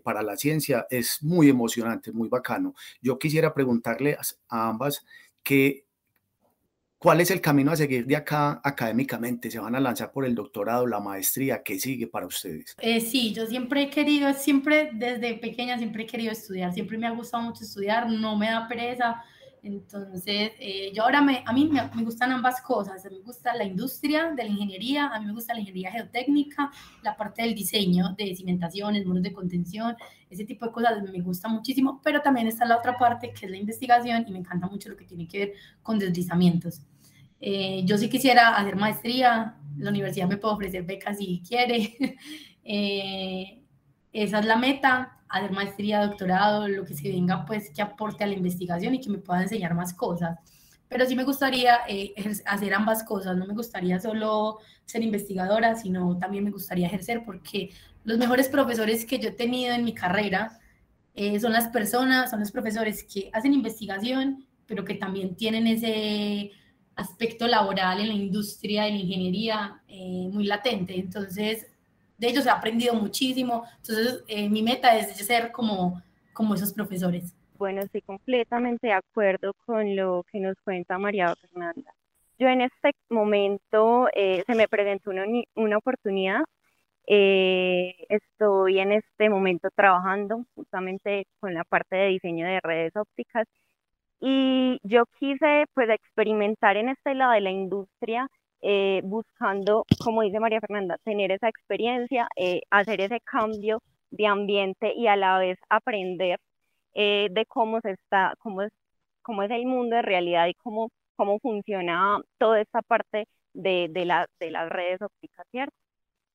para 0.03 0.23
la 0.23 0.39
ciencia 0.39 0.87
es 0.89 1.23
muy 1.23 1.51
emocionante, 1.51 2.11
muy 2.11 2.31
bacano. 2.31 2.75
Yo 3.03 3.19
quisiera 3.19 3.53
preguntarle 3.53 4.17
a 4.49 4.69
ambas 4.71 5.05
que 5.43 5.86
¿Cuál 7.07 7.21
es 7.21 7.31
el 7.31 7.40
camino 7.40 7.71
a 7.71 7.77
seguir 7.77 8.05
de 8.05 8.16
acá 8.16 8.61
académicamente? 8.64 9.49
¿Se 9.49 9.61
van 9.61 9.77
a 9.77 9.79
lanzar 9.79 10.11
por 10.11 10.25
el 10.25 10.35
doctorado, 10.35 10.88
la 10.88 10.99
maestría? 10.99 11.62
¿Qué 11.62 11.79
sigue 11.79 12.09
para 12.09 12.27
ustedes? 12.27 12.75
Eh, 12.81 13.01
sí, 13.01 13.33
yo 13.33 13.47
siempre 13.47 13.83
he 13.83 13.90
querido, 13.90 14.35
siempre 14.35 14.90
desde 14.92 15.35
pequeña, 15.35 15.79
siempre 15.79 16.03
he 16.03 16.07
querido 16.09 16.33
estudiar, 16.33 16.75
siempre 16.75 16.99
me 16.99 17.07
ha 17.07 17.12
gustado 17.12 17.45
mucho 17.45 17.62
estudiar, 17.62 18.11
no 18.11 18.37
me 18.37 18.51
da 18.51 18.66
pereza. 18.66 19.23
Entonces, 19.62 20.51
eh, 20.59 20.90
yo 20.92 21.05
ahora 21.05 21.23
me, 21.23 21.45
a 21.47 21.53
mí 21.53 21.69
me, 21.73 21.81
me, 21.95 22.03
gustan 22.03 22.33
ambas 22.33 22.61
cosas. 22.61 23.05
Me 23.05 23.21
gusta 23.21 23.55
la 23.55 23.62
industria 23.62 24.33
de 24.33 24.42
la 24.42 24.51
ingeniería, 24.51 25.07
a 25.07 25.21
mí 25.21 25.27
me 25.27 25.33
gusta 25.33 25.55
la 25.55 25.61
ingeniería 25.61 25.92
geotécnica, 25.92 26.73
la 27.05 27.16
parte 27.16 27.42
del 27.42 27.55
diseño 27.55 28.16
de 28.19 28.35
cimentaciones, 28.35 29.07
muros 29.07 29.23
de 29.23 29.33
contención, 29.33 29.95
ese 30.29 30.45
tipo 30.45 30.66
de 30.66 30.73
cosas 30.73 31.01
me 31.05 31.21
gusta 31.21 31.47
muchísimo, 31.47 32.01
pero 32.03 32.21
también 32.21 32.49
está 32.49 32.64
la 32.64 32.77
otra 32.79 32.99
parte 32.99 33.33
que 33.33 33.47
es 33.47 33.51
la 33.51 33.59
investigación 33.59 34.25
y 34.27 34.33
me 34.33 34.40
encanta 34.40 34.66
mucho 34.66 34.88
lo 34.88 34.97
que 34.97 35.05
tiene 35.05 35.29
que 35.29 35.38
ver 35.38 35.53
con 35.85 36.01
deslizamientos. 36.01 36.83
Eh, 37.40 37.83
yo 37.85 37.99
sí 37.99 38.09
quisiera 38.09 38.57
hacer 38.57 38.77
maestría, 38.77 39.57
la 39.77 39.90
universidad 39.90 40.27
me 40.29 40.38
puede 40.38 40.55
ofrecer 40.55 40.85
becas 40.85 41.18
si 41.18 41.42
quiere. 41.46 41.96
Eh, 42.68 43.62
esa 44.12 44.40
es 44.40 44.44
la 44.44 44.57
meta, 44.57 45.20
hacer 45.29 45.53
maestría, 45.53 46.05
doctorado, 46.05 46.66
lo 46.66 46.85
que 46.85 46.94
se 46.94 47.09
venga, 47.09 47.46
pues 47.46 47.70
que 47.70 47.81
aporte 47.81 48.25
a 48.25 48.27
la 48.27 48.35
investigación 48.35 48.92
y 48.92 49.01
que 49.01 49.09
me 49.09 49.18
pueda 49.18 49.42
enseñar 49.42 49.72
más 49.77 49.94
cosas. 49.94 50.37
Pero 50.88 51.07
sí 51.07 51.14
me 51.14 51.22
gustaría 51.22 51.83
eh, 51.88 52.12
hacer 52.44 52.75
ambas 52.75 53.05
cosas, 53.05 53.37
no 53.37 53.46
me 53.46 53.55
gustaría 53.55 54.01
solo 54.01 54.59
ser 54.85 55.05
investigadora, 55.05 55.77
sino 55.77 56.18
también 56.18 56.42
me 56.42 56.51
gustaría 56.51 56.88
ejercer 56.88 57.22
porque 57.25 57.70
los 58.03 58.18
mejores 58.18 58.49
profesores 58.49 59.07
que 59.07 59.20
yo 59.20 59.29
he 59.29 59.33
tenido 59.33 59.72
en 59.72 59.85
mi 59.85 59.94
carrera 59.94 60.59
son 61.40 61.53
las 61.53 61.68
personas, 61.68 62.31
son 62.31 62.40
los 62.40 62.51
profesores 62.51 63.05
que 63.05 63.31
hacen 63.33 63.53
investigación, 63.53 64.44
pero 64.66 64.85
que 64.85 64.94
también 64.94 65.37
tienen 65.37 65.68
ese 65.68 66.51
aspecto 66.97 67.47
laboral 67.47 68.01
en 68.01 68.09
la 68.09 68.15
industria 68.15 68.85
de 68.85 68.91
la 68.91 68.97
ingeniería 68.97 69.83
eh, 69.87 70.29
muy 70.33 70.45
latente. 70.45 70.99
Entonces, 70.99 71.71
de 72.17 72.29
ellos 72.29 72.47
he 72.47 72.51
aprendido 72.51 72.95
muchísimo. 72.95 73.65
Entonces, 73.77 74.25
eh, 74.27 74.49
mi 74.49 74.63
meta 74.63 74.97
es 74.97 75.15
ser 75.19 75.53
como, 75.53 76.03
como 76.33 76.55
esos 76.55 76.73
profesores. 76.73 77.35
Bueno, 77.59 77.83
estoy 77.83 78.01
completamente 78.01 78.89
de 78.89 78.95
acuerdo 78.95 79.53
con 79.67 79.95
lo 79.95 80.25
que 80.31 80.41
nos 80.41 80.57
cuenta 80.65 80.99
María 80.99 81.35
Fernanda. 81.37 81.95
Yo 82.39 82.49
en 82.49 82.63
este 82.63 82.93
momento 83.09 84.09
eh, 84.15 84.43
se 84.47 84.55
me 84.55 84.69
presentó 84.69 85.11
una, 85.11 85.25
una 85.55 85.79
oportunidad. 85.79 86.41
estoy 87.07 88.79
en 88.81 88.93
este 88.93 89.31
momento 89.31 89.69
trabajando 89.75 90.45
justamente 90.55 91.27
con 91.41 91.55
la 91.55 91.65
parte 91.65 91.97
de 91.97 92.09
diseño 92.09 92.47
de 92.47 92.61
redes 92.61 92.97
ópticas 92.97 93.47
y 94.29 94.81
yo 94.83 95.05
quise 95.21 95.67
pues 95.75 95.89
experimentar 95.91 96.77
en 96.77 96.89
este 96.89 97.15
lado 97.15 97.33
de 97.33 97.41
la 97.43 97.53
industria, 97.53 98.29
eh, 98.62 99.01
buscando, 99.05 99.87
como 99.99 100.23
dice 100.23 100.41
María 100.41 100.61
Fernanda, 100.61 100.99
tener 101.05 101.31
esa 101.31 101.49
experiencia, 101.49 102.29
eh, 102.37 102.62
hacer 102.71 103.01
ese 103.03 103.21
cambio 103.21 103.83
de 104.11 104.27
ambiente 104.27 104.93
y 104.97 105.07
a 105.07 105.15
la 105.17 105.39
vez 105.39 105.59
aprender 105.69 106.41
eh, 106.95 107.29
de 107.31 107.47
cómo 107.47 107.81
se 107.83 107.93
está, 107.93 108.35
cómo 108.41 108.62
es, 108.62 108.73
cómo 109.23 109.45
es 109.45 109.51
el 109.53 109.67
mundo 109.67 109.97
en 109.97 110.05
realidad 110.05 110.49
y 110.49 110.55
cómo, 110.55 110.91
cómo 111.17 111.39
funciona 111.41 112.21
toda 112.39 112.61
esta 112.61 112.83
parte 112.83 113.29
de, 113.55 113.89
de, 113.91 114.05
la, 114.07 114.29
de 114.41 114.51
las 114.51 114.69
redes 114.71 115.03
ópticas, 115.03 115.47
¿cierto? 115.53 115.77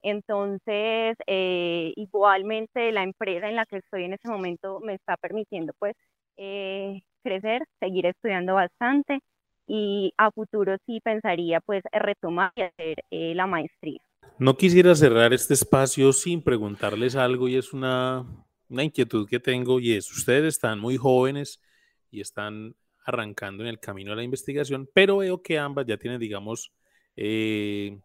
Entonces, 0.04 1.17
eh, 1.27 1.93
igualmente 1.97 2.91
la 2.93 3.04
empresa 3.04 3.49
en 3.49 3.56
la 3.58 3.65
que 3.65 3.77
estoy 3.77 4.06
en 4.06 4.13
este 4.13 4.30
momento 4.30 4.80
me 4.82 4.95
está 4.95 5.17
permitiendo 5.17 5.73
pues 5.80 5.95
eh, 6.38 7.01
crecer, 7.21 7.63
seguir 7.79 8.05
estudiando 8.05 8.55
bastante 8.55 9.19
y 9.67 10.13
a 10.17 10.31
futuro 10.31 10.75
sí 10.86 10.99
pensaría 11.01 11.62
pues 11.62 11.84
retomar 11.91 12.51
y 12.55 12.62
hacer 12.62 13.03
eh, 13.10 13.34
la 13.36 13.47
maestría. 13.47 13.99
No 14.38 14.57
quisiera 14.57 14.95
cerrar 14.95 15.34
este 15.34 15.53
espacio 15.53 16.12
sin 16.13 16.41
preguntarles 16.41 17.15
algo 17.15 17.47
y 17.47 17.55
es 17.55 17.73
una, 17.73 18.25
una 18.69 18.84
inquietud 18.84 19.27
que 19.27 19.39
tengo 19.39 19.79
y 19.79 19.93
es, 19.93 20.12
ustedes 20.12 20.55
están 20.55 20.79
muy 20.79 20.97
jóvenes 20.97 21.62
y 22.10 22.21
están 22.21 22.75
arrancando 23.05 23.63
en 23.63 23.69
el 23.69 23.79
camino 23.79 24.12
de 24.12 24.17
la 24.17 24.23
investigación, 24.23 24.89
pero 24.93 25.17
veo 25.17 25.41
que 25.41 25.57
ambas 25.57 25.86
ya 25.86 25.97
tienen, 25.97 26.19
digamos, 26.19 26.71
eh, 27.15 27.99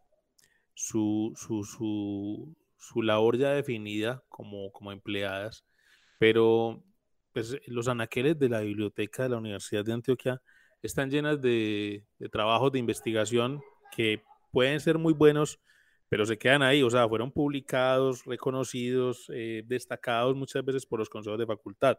su, 0.75 1.33
su, 1.37 1.65
su, 1.65 2.57
su, 2.77 3.03
labor 3.03 3.39
ya 3.39 3.51
definida 3.51 4.23
como, 4.29 4.71
como 4.73 4.93
empleadas, 4.93 5.65
pero 6.19 6.83
pues, 7.37 7.55
los 7.67 7.87
anaqueles 7.87 8.39
de 8.39 8.49
la 8.49 8.61
biblioteca 8.61 9.25
de 9.25 9.29
la 9.29 9.37
Universidad 9.37 9.85
de 9.85 9.93
Antioquia 9.93 10.41
están 10.81 11.11
llenas 11.11 11.39
de, 11.39 12.03
trabajos 12.33 12.73
de 12.73 12.79
investigación 12.79 13.61
que 13.95 14.23
pueden 14.51 14.81
ser 14.81 14.97
muy 14.97 15.13
buenos, 15.13 15.61
pero 16.09 16.25
se 16.25 16.39
quedan 16.39 16.63
ahí, 16.63 16.83
o 16.83 16.89
sea, 16.89 17.07
fueron 17.07 17.31
publicados, 17.31 18.25
reconocidos, 18.25 19.31
eh, 19.35 19.63
destacados 19.67 20.35
muchas 20.35 20.65
veces 20.65 20.87
por 20.87 20.99
los 20.99 21.11
consejos 21.11 21.39
de 21.39 21.45
facultad. 21.45 21.99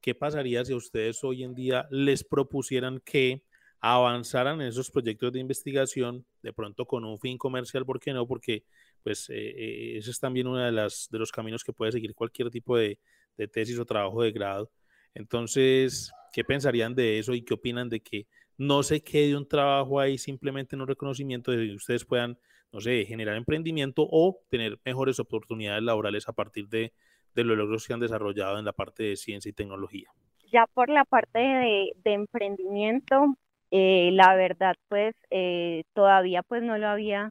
¿Qué 0.00 0.14
pasaría 0.14 0.64
si 0.64 0.72
ustedes 0.72 1.22
hoy 1.22 1.44
en 1.44 1.54
día 1.54 1.86
les 1.90 2.24
propusieran 2.24 2.98
que 3.04 3.44
avanzaran 3.78 4.62
en 4.62 4.68
esos 4.68 4.90
proyectos 4.90 5.32
de 5.32 5.40
investigación, 5.40 6.24
de 6.42 6.54
pronto 6.54 6.86
con 6.86 7.04
un 7.04 7.18
fin 7.18 7.36
comercial, 7.36 7.84
¿por 7.84 8.00
qué 8.00 8.14
no? 8.14 8.26
Porque 8.26 8.64
pues 9.02 9.28
eh, 9.28 9.34
eh, 9.36 9.98
ese 9.98 10.10
es 10.10 10.18
también 10.18 10.46
uno 10.46 10.64
de, 10.64 10.72
las, 10.72 11.08
de 11.10 11.18
los 11.18 11.30
caminos 11.30 11.62
que 11.62 11.74
puede 11.74 11.92
seguir 11.92 12.14
cualquier 12.14 12.48
tipo 12.48 12.78
de, 12.78 12.98
de 13.36 13.48
tesis 13.48 13.78
o 13.78 13.84
trabajo 13.84 14.22
de 14.22 14.32
grado. 14.32 14.70
Entonces, 15.14 16.12
¿qué 16.32 16.44
pensarían 16.44 16.94
de 16.94 17.18
eso 17.18 17.34
y 17.34 17.42
qué 17.42 17.54
opinan 17.54 17.88
de 17.88 18.00
que 18.00 18.26
no 18.56 18.82
se 18.82 19.02
quede 19.02 19.36
un 19.36 19.48
trabajo 19.48 20.00
ahí 20.00 20.18
simplemente 20.18 20.76
en 20.76 20.82
un 20.82 20.88
reconocimiento 20.88 21.50
de 21.50 21.68
que 21.68 21.74
ustedes 21.74 22.04
puedan, 22.04 22.38
no 22.72 22.80
sé, 22.80 23.04
generar 23.06 23.36
emprendimiento 23.36 24.06
o 24.10 24.38
tener 24.50 24.78
mejores 24.84 25.18
oportunidades 25.18 25.82
laborales 25.82 26.28
a 26.28 26.32
partir 26.32 26.68
de, 26.68 26.92
de 27.34 27.44
los 27.44 27.56
logros 27.56 27.86
que 27.86 27.94
han 27.94 28.00
desarrollado 28.00 28.58
en 28.58 28.64
la 28.64 28.72
parte 28.72 29.04
de 29.04 29.16
ciencia 29.16 29.48
y 29.48 29.52
tecnología? 29.52 30.10
Ya 30.52 30.66
por 30.74 30.90
la 30.90 31.04
parte 31.04 31.38
de, 31.38 31.92
de 32.04 32.12
emprendimiento, 32.12 33.34
eh, 33.70 34.10
la 34.12 34.34
verdad, 34.34 34.74
pues 34.88 35.14
eh, 35.30 35.84
todavía 35.94 36.42
pues 36.42 36.62
no 36.62 36.76
lo 36.76 36.88
había 36.88 37.30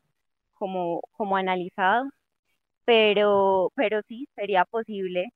como, 0.53 1.01
como 1.11 1.37
analizado, 1.37 2.09
pero, 2.85 3.71
pero 3.75 4.01
sí 4.07 4.27
sería 4.35 4.65
posible 4.65 5.29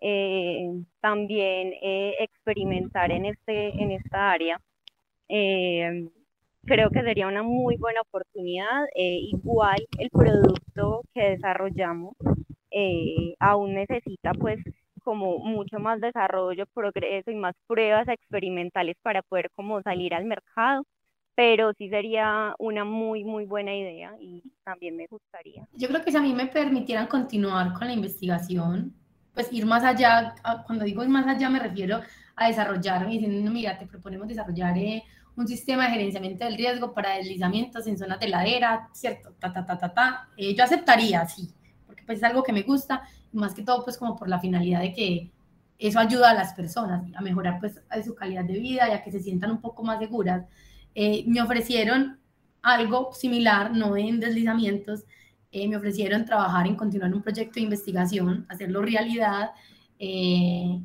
eh, 0.00 0.82
también 1.00 1.72
experimentar 2.20 3.10
en, 3.10 3.26
este, 3.26 3.68
en 3.82 3.90
esta 3.92 4.30
área. 4.30 4.60
creo 5.28 6.90
que 6.90 7.02
sería 7.02 7.28
una 7.28 7.42
muy 7.42 7.76
buena 7.76 8.00
oportunidad. 8.02 8.86
igual 8.94 9.86
el 9.98 10.10
producto 10.10 11.02
que 11.14 11.30
desarrollamos 11.30 12.14
aún 13.38 13.74
necesita 13.74 14.32
pues 14.32 14.60
como 15.06 15.38
mucho 15.38 15.78
más 15.78 16.00
desarrollo, 16.00 16.66
progreso 16.74 17.30
y 17.30 17.36
más 17.36 17.54
pruebas 17.68 18.08
experimentales 18.08 18.96
para 19.02 19.22
poder 19.22 19.52
como 19.54 19.80
salir 19.82 20.12
al 20.12 20.24
mercado, 20.24 20.82
pero 21.36 21.72
sí 21.74 21.88
sería 21.88 22.56
una 22.58 22.84
muy, 22.84 23.22
muy 23.22 23.44
buena 23.44 23.72
idea 23.72 24.16
y 24.20 24.42
también 24.64 24.96
me 24.96 25.06
gustaría. 25.06 25.68
Yo 25.74 25.86
creo 25.86 26.02
que 26.02 26.10
si 26.10 26.16
a 26.16 26.20
mí 26.20 26.34
me 26.34 26.48
permitieran 26.48 27.06
continuar 27.06 27.72
con 27.74 27.86
la 27.86 27.92
investigación, 27.92 28.94
pues 29.36 29.52
ir 29.52 29.66
más 29.66 29.84
allá, 29.84 30.34
cuando 30.64 30.86
digo 30.86 31.02
ir 31.04 31.10
más 31.10 31.26
allá 31.26 31.50
me 31.50 31.58
refiero 31.58 32.00
a 32.34 32.48
desarrollar, 32.48 33.06
diciendo, 33.06 33.50
mira, 33.50 33.78
te 33.78 33.86
proponemos 33.86 34.26
desarrollar 34.26 34.78
eh, 34.78 35.04
un 35.36 35.46
sistema 35.46 35.84
de 35.84 35.90
gerenciamiento 35.90 36.46
del 36.46 36.56
riesgo 36.56 36.94
para 36.94 37.16
deslizamientos 37.16 37.86
en 37.86 37.98
zonas 37.98 38.18
de 38.18 38.28
ladera, 38.28 38.88
¿cierto? 38.94 39.34
Ta, 39.38 39.52
ta, 39.52 39.66
ta, 39.66 39.76
ta, 39.76 39.92
ta. 39.92 40.28
Eh, 40.38 40.54
yo 40.54 40.64
aceptaría, 40.64 41.26
sí, 41.26 41.50
porque 41.86 42.02
pues 42.06 42.16
es 42.16 42.24
algo 42.24 42.42
que 42.42 42.54
me 42.54 42.62
gusta 42.62 43.02
más 43.32 43.52
que 43.52 43.62
todo 43.62 43.84
pues 43.84 43.98
como 43.98 44.16
por 44.16 44.30
la 44.30 44.40
finalidad 44.40 44.80
de 44.80 44.94
que 44.94 45.30
eso 45.78 45.98
ayuda 45.98 46.30
a 46.30 46.34
las 46.34 46.54
personas 46.54 47.04
a 47.14 47.20
mejorar 47.20 47.60
pues 47.60 47.78
su 48.02 48.14
calidad 48.14 48.44
de 48.44 48.58
vida 48.58 48.88
y 48.88 48.92
a 48.92 49.02
que 49.02 49.12
se 49.12 49.20
sientan 49.20 49.50
un 49.50 49.60
poco 49.60 49.84
más 49.84 49.98
seguras. 49.98 50.46
Eh, 50.94 51.24
me 51.26 51.42
ofrecieron 51.42 52.18
algo 52.62 53.12
similar, 53.12 53.70
no 53.72 53.98
en 53.98 54.18
deslizamientos, 54.18 55.04
eh, 55.58 55.66
me 55.68 55.76
ofrecieron 55.76 56.26
trabajar 56.26 56.66
en 56.66 56.76
continuar 56.76 57.14
un 57.14 57.22
proyecto 57.22 57.54
de 57.54 57.62
investigación, 57.62 58.44
hacerlo 58.50 58.82
realidad. 58.82 59.52
Eh, 59.98 60.78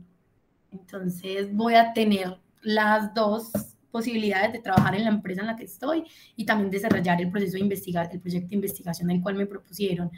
entonces 0.71 1.53
voy 1.53 1.75
a 1.75 1.91
tener 1.91 2.38
las 2.62 3.13
dos 3.13 3.51
posibilidades 3.91 4.53
de 4.53 4.60
trabajar 4.60 4.95
en 4.95 5.03
la 5.03 5.10
empresa 5.10 5.41
en 5.41 5.47
la 5.47 5.57
que 5.57 5.65
estoy 5.65 6.05
y 6.38 6.45
también 6.45 6.71
desarrollar 6.71 7.19
el 7.19 7.29
proceso 7.29 7.53
de 7.53 7.60
investigar, 7.60 8.10
el 8.13 8.21
proyecto 8.21 8.47
de 8.47 8.55
investigación 8.55 9.12
el 9.12 9.21
cual 9.21 9.36
me 9.36 9.45
propusieron 9.45 10.10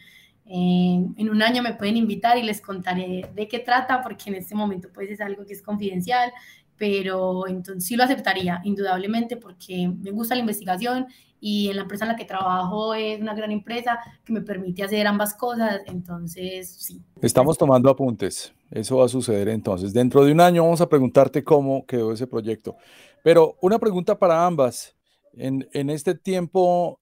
en 0.45 1.29
un 1.29 1.41
año 1.41 1.63
me 1.63 1.73
pueden 1.73 1.97
invitar 1.97 2.37
y 2.37 2.43
les 2.43 2.61
contaré 2.61 3.29
de 3.33 3.47
qué 3.47 3.59
trata, 3.59 4.03
porque 4.03 4.29
en 4.29 4.35
este 4.35 4.55
momento 4.55 4.89
pues 4.93 5.09
es 5.09 5.21
algo 5.21 5.45
que 5.45 5.53
es 5.53 5.61
confidencial, 5.61 6.31
pero 6.77 7.47
entonces 7.47 7.85
sí 7.85 7.95
lo 7.95 8.03
aceptaría, 8.03 8.59
indudablemente, 8.63 9.37
porque 9.37 9.87
me 9.87 10.11
gusta 10.11 10.35
la 10.35 10.41
investigación 10.41 11.07
y 11.45 11.69
en 11.69 11.75
la 11.75 11.81
empresa 11.81 12.05
en 12.05 12.11
la 12.11 12.15
que 12.15 12.25
trabajo 12.25 12.93
es 12.93 13.19
una 13.19 13.33
gran 13.33 13.51
empresa 13.51 13.99
que 14.23 14.31
me 14.31 14.41
permite 14.41 14.83
hacer 14.83 15.05
ambas 15.07 15.33
cosas, 15.33 15.81
entonces 15.87 16.69
sí. 16.69 17.01
Estamos 17.21 17.57
tomando 17.57 17.89
apuntes, 17.89 18.53
eso 18.71 18.97
va 18.97 19.05
a 19.05 19.09
suceder 19.09 19.49
entonces. 19.49 19.93
Dentro 19.93 20.23
de 20.23 20.31
un 20.31 20.41
año 20.41 20.63
vamos 20.63 20.81
a 20.81 20.87
preguntarte 20.87 21.43
cómo 21.43 21.85
quedó 21.85 22.13
ese 22.13 22.27
proyecto. 22.27 22.77
Pero 23.23 23.57
una 23.61 23.79
pregunta 23.79 24.17
para 24.17 24.45
ambas. 24.45 24.95
En, 25.35 25.67
en 25.73 25.89
este 25.89 26.13
tiempo 26.13 26.99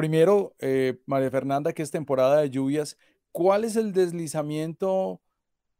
Primero, 0.00 0.54
eh, 0.60 0.98
María 1.04 1.30
Fernanda, 1.30 1.74
que 1.74 1.82
es 1.82 1.90
temporada 1.90 2.40
de 2.40 2.48
lluvias, 2.48 2.96
¿cuál 3.32 3.64
es 3.64 3.76
el 3.76 3.92
deslizamiento 3.92 5.20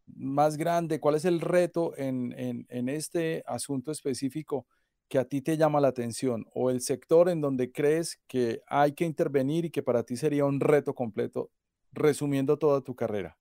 más 0.07 0.59
grande? 0.59 1.01
¿Cuál 1.01 1.15
es 1.15 1.25
el 1.25 1.41
reto 1.41 1.95
en, 1.97 2.67
este 2.69 3.43
asunto 3.47 3.91
específico 3.91 4.67
que 5.11 5.19
a 5.19 5.25
ti 5.25 5.43
te 5.43 5.59
llama 5.59 5.81
la 5.81 5.89
atención? 5.89 6.47
¿O 6.55 6.71
el 6.71 6.81
sector 6.81 7.29
en 7.29 7.41
donde 7.43 7.73
crees 7.73 8.19
que 8.29 8.63
hay 8.69 8.93
que 8.93 9.05
intervenir 9.05 9.67
y 9.67 9.71
que 9.71 9.83
para 9.83 10.05
ti 10.05 10.17
sería 10.17 10.47
un 10.47 10.61
reto 10.61 10.95
completo, 10.95 11.51
resumiendo 11.93 12.57
toda 12.57 12.81
tu 12.81 12.95
carrera? 12.95 13.37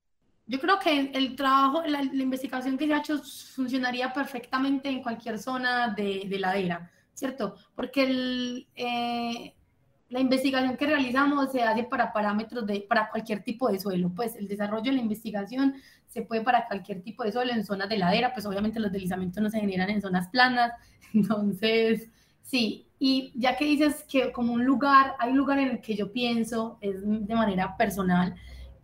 Yo 0.46 0.60
creo 0.60 0.80
que 0.80 1.12
el 1.14 1.36
trabajo, 1.36 1.82
la, 1.86 2.02
investigación 2.02 2.76
que 2.76 2.88
se 2.88 2.92
ha 2.92 2.98
hecho 2.98 3.22
funcionaría 3.54 4.12
perfectamente 4.12 4.88
en 4.88 5.00
cualquier 5.00 5.38
zona 5.38 5.94
de, 5.94 6.24
de 6.28 6.38
ladera, 6.40 6.90
¿cierto? 7.14 7.54
Porque 7.76 8.02
el, 8.02 8.66
eh, 8.74 9.54
la 10.10 10.20
investigación 10.20 10.76
que 10.76 10.86
realizamos 10.86 11.52
se 11.52 11.62
hace 11.62 11.84
para 11.84 12.12
parámetros 12.12 12.66
de, 12.66 12.80
para 12.80 13.08
cualquier 13.10 13.42
tipo 13.42 13.70
de 13.70 13.78
suelo, 13.78 14.10
pues 14.14 14.36
el 14.36 14.48
desarrollo 14.48 14.90
de 14.90 14.96
la 14.96 15.02
investigación 15.02 15.76
se 16.08 16.22
puede 16.22 16.42
para 16.42 16.66
cualquier 16.66 17.02
tipo 17.02 17.22
de 17.22 17.32
suelo, 17.32 17.52
en 17.52 17.64
zonas 17.64 17.88
de 17.88 17.96
ladera, 17.96 18.32
pues 18.32 18.44
obviamente 18.44 18.80
los 18.80 18.90
deslizamientos 18.90 19.42
no 19.42 19.48
se 19.48 19.60
generan 19.60 19.88
en 19.88 20.02
zonas 20.02 20.28
planas, 20.28 20.72
entonces, 21.14 22.08
sí, 22.42 22.88
y 22.98 23.32
ya 23.36 23.56
que 23.56 23.64
dices 23.64 24.04
que 24.08 24.32
como 24.32 24.52
un 24.52 24.64
lugar, 24.64 25.14
hay 25.20 25.30
un 25.30 25.38
lugar 25.38 25.60
en 25.60 25.70
el 25.70 25.80
que 25.80 25.94
yo 25.94 26.12
pienso, 26.12 26.78
es 26.80 26.96
de 27.02 27.34
manera 27.34 27.76
personal, 27.76 28.34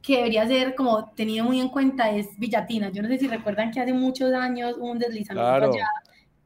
que 0.00 0.18
debería 0.18 0.46
ser 0.46 0.76
como 0.76 1.10
tenido 1.10 1.44
muy 1.44 1.60
en 1.60 1.68
cuenta 1.68 2.10
es 2.10 2.38
Villatina. 2.38 2.90
Yo 2.90 3.02
no 3.02 3.08
sé 3.08 3.18
si 3.18 3.26
recuerdan 3.26 3.72
que 3.72 3.80
hace 3.80 3.92
muchos 3.92 4.32
años 4.32 4.76
hubo 4.78 4.92
un 4.92 5.00
deslizamiento 5.00 5.72
allá, 5.72 5.88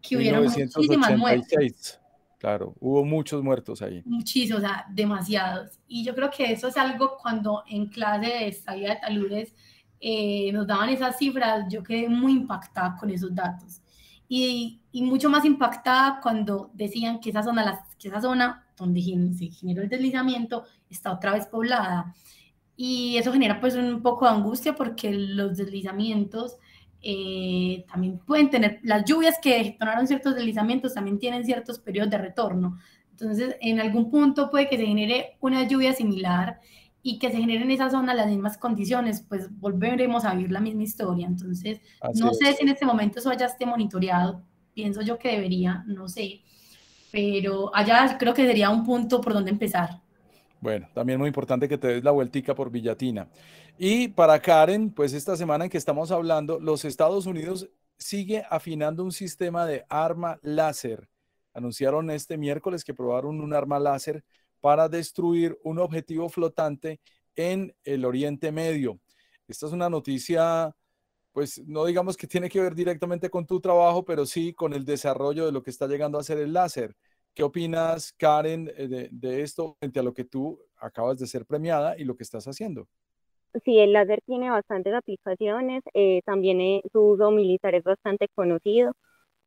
que 0.01 0.17
hubieron 0.17 0.45
muchísimas 0.45 1.19
muertes. 1.19 2.00
Claro, 2.41 2.75
hubo 2.81 3.05
muchos 3.05 3.43
muertos 3.43 3.83
ahí. 3.83 4.01
Muchísimos, 4.07 4.63
o 4.63 4.67
sea, 4.67 4.87
demasiados. 4.89 5.79
Y 5.87 6.03
yo 6.03 6.15
creo 6.15 6.31
que 6.31 6.51
eso 6.51 6.69
es 6.69 6.77
algo 6.79 7.19
cuando 7.21 7.63
en 7.69 7.89
clase 7.89 8.27
de 8.29 8.49
estadía 8.49 8.95
de 8.95 8.97
taludes 8.97 9.55
eh, 10.01 10.51
nos 10.51 10.67
daban 10.67 10.89
esas 10.89 11.19
cifras, 11.19 11.67
yo 11.69 11.83
quedé 11.83 12.09
muy 12.09 12.33
impactada 12.33 12.97
con 12.99 13.11
esos 13.11 13.35
datos. 13.35 13.83
Y, 14.27 14.81
y, 14.91 15.03
mucho 15.03 15.29
más 15.29 15.45
impactada 15.45 16.19
cuando 16.23 16.71
decían 16.73 17.21
que 17.21 17.29
esa 17.29 17.43
zona, 17.43 17.85
que 17.99 18.09
esa 18.09 18.23
zona 18.23 18.67
donde 18.75 19.03
se 19.37 19.49
generó 19.49 19.83
el 19.83 19.91
deslizamiento 19.91 20.65
está 20.89 21.13
otra 21.13 21.35
vez 21.35 21.45
poblada. 21.45 22.15
Y 22.75 23.19
eso 23.19 23.33
genera 23.35 23.61
pues 23.61 23.75
un 23.75 24.01
poco 24.01 24.25
de 24.25 24.31
angustia 24.31 24.75
porque 24.75 25.13
los 25.13 25.59
deslizamientos 25.59 26.57
eh, 27.03 27.85
también 27.91 28.19
pueden 28.19 28.51
tener, 28.51 28.81
las 28.83 29.05
lluvias 29.05 29.39
que 29.41 29.63
detonaron 29.63 30.07
ciertos 30.07 30.35
deslizamientos 30.35 30.95
también 30.95 31.19
tienen 31.19 31.45
ciertos 31.45 31.79
periodos 31.79 32.11
de 32.11 32.19
retorno. 32.19 32.79
Entonces, 33.11 33.57
en 33.61 33.81
algún 33.81 34.11
punto 34.11 34.51
puede 34.51 34.69
que 34.69 34.77
se 34.77 34.87
genere 34.87 35.37
una 35.41 35.67
lluvia 35.67 35.93
similar 35.93 36.61
y 37.03 37.19
que 37.19 37.31
se 37.31 37.39
generen 37.39 37.65
en 37.65 37.71
esa 37.71 37.91
zona 37.91 38.15
las 38.15 38.27
mismas 38.27 38.59
condiciones, 38.59 39.25
pues 39.27 39.49
volveremos 39.59 40.25
a 40.25 40.35
vivir 40.35 40.53
la 40.53 40.61
misma 40.61 40.83
historia. 40.83 41.27
Entonces, 41.27 41.81
no 42.15 42.35
sé 42.35 42.55
si 42.55 42.63
en 42.63 42.69
este 42.69 42.85
momento 42.85 43.19
eso 43.19 43.33
ya 43.33 43.47
esté 43.47 43.65
monitoreado, 43.65 44.43
pienso 44.75 45.01
yo 45.03 45.19
que 45.19 45.31
debería, 45.31 45.83
no 45.87 46.09
sé, 46.09 46.43
pero 47.11 47.75
allá 47.75 48.17
creo 48.19 48.35
que 48.35 48.47
sería 48.47 48.71
un 48.71 48.85
punto 48.85 49.21
por 49.21 49.33
donde 49.33 49.51
empezar. 49.51 50.01
Bueno, 50.61 50.89
también 50.93 51.19
muy 51.19 51.29
importante 51.29 51.69
que 51.69 51.79
te 51.79 51.89
des 51.89 52.05
la 52.05 52.11
vueltica 52.11 52.55
por 52.55 52.71
Villatina. 52.71 53.29
Y 53.79 54.09
para 54.09 54.41
Karen, 54.41 54.91
pues 54.91 55.15
esta 55.15 55.35
semana 55.37 55.65
en 55.65 55.71
que 55.71 55.79
estamos 55.79 56.11
hablando, 56.11 56.61
los 56.61 56.85
Estados 56.85 57.25
Unidos 57.25 57.71
sigue 57.97 58.45
afinando 58.51 59.03
un 59.03 59.13
sistema 59.13 59.65
de 59.65 59.87
arma 59.89 60.39
láser. 60.43 61.09
Anunciaron 61.55 62.11
este 62.11 62.37
miércoles 62.37 62.85
que 62.85 62.95
probaron 62.95 63.41
un 63.41 63.55
arma 63.55 63.79
láser 63.79 64.23
para 64.61 64.89
destruir 64.89 65.59
un 65.65 65.79
objetivo 65.79 66.29
flotante 66.29 67.01
en 67.37 67.75
el 67.85 68.05
Oriente 68.05 68.53
Medio. 68.53 69.01
Esta 69.49 69.67
es 69.67 69.73
una 69.73 69.89
noticia, 69.89 70.75
pues 71.33 71.63
no 71.67 71.87
digamos 71.87 72.19
que 72.19 72.27
tiene 72.27 72.51
que 72.51 72.61
ver 72.61 72.75
directamente 72.75 73.31
con 73.31 73.47
tu 73.47 73.61
trabajo, 73.61 74.05
pero 74.05 74.27
sí 74.27 74.53
con 74.53 74.75
el 74.75 74.85
desarrollo 74.85 75.47
de 75.47 75.53
lo 75.53 75.63
que 75.63 75.71
está 75.71 75.87
llegando 75.87 76.19
a 76.19 76.23
ser 76.25 76.39
el 76.39 76.53
láser. 76.53 76.95
¿Qué 77.35 77.45
opinas, 77.45 78.13
Karen, 78.13 78.71
eh, 78.77 79.09
de, 79.11 79.43
esto 79.43 79.77
frente 79.79 80.01
a 80.01 80.03
lo 80.03 80.13
que 80.13 80.25
tú 80.25 80.59
acabas 80.77 81.19
de 81.19 81.27
ser 81.27 81.47
premiada 81.47 81.97
y 81.97 82.05
lo 82.05 82.17
que 82.17 82.25
estás 82.25 82.47
haciendo? 82.47 82.89
Sí, 83.65 83.79
el 83.79 83.93
láser 83.93 84.21
tiene 84.27 84.51
bastantes 84.51 84.95
aplicaciones, 84.95 85.83
eh, 85.95 86.23
también 86.25 86.61
eh, 86.61 86.83
su 86.93 87.01
uso 87.01 87.31
militar 87.31 87.75
es 87.75 87.85
bastante 87.85 88.29
conocido. 88.35 88.93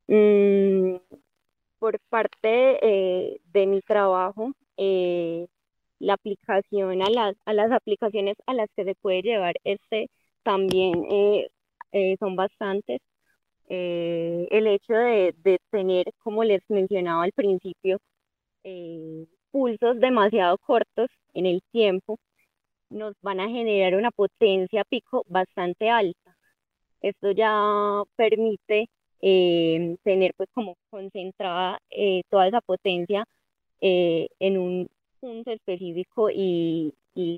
Mm, 0.07 0.95
por 1.79 1.99
parte 2.09 3.39
de 3.43 3.67
mi 3.67 3.81
trabajo, 3.81 4.53
la 4.77 6.13
aplicación 6.13 7.01
a 7.01 7.09
las, 7.09 7.35
a 7.45 7.53
las 7.53 7.71
aplicaciones 7.71 8.37
a 8.45 8.53
las 8.53 8.69
que 8.75 8.85
se 8.85 8.95
puede 8.95 9.21
llevar 9.21 9.55
este 9.65 10.09
también 10.43 11.05
son 12.19 12.35
bastantes. 12.37 13.01
Eh, 13.69 14.47
el 14.51 14.67
hecho 14.67 14.93
de, 14.93 15.33
tener, 15.71 16.05
como 16.19 16.43
les 16.43 16.61
mencionaba 16.69 17.23
al 17.23 17.31
principio, 17.33 17.99
eh, 18.63 19.27
pulsos 19.51 19.99
demasiado 19.99 20.57
cortos 20.59 21.09
en 21.33 21.45
el 21.45 21.61
tiempo, 21.71 22.19
nos 22.89 23.15
van 23.21 23.39
a 23.39 23.49
generar 23.49 23.95
una 23.95 24.11
potencia 24.11 24.83
pico 24.85 25.25
bastante 25.27 25.89
alta. 25.89 26.35
Esto 27.01 27.31
ya 27.31 28.03
permite 28.15 28.87
eh, 29.21 29.97
tener 30.03 30.33
pues 30.37 30.49
como 30.53 30.75
concentrada 30.89 31.79
toda 32.29 32.47
esa 32.47 32.61
potencia 32.61 33.25
en 33.81 34.57
un 34.57 34.89
punto 35.19 35.51
específico 35.51 36.29
y, 36.29 36.93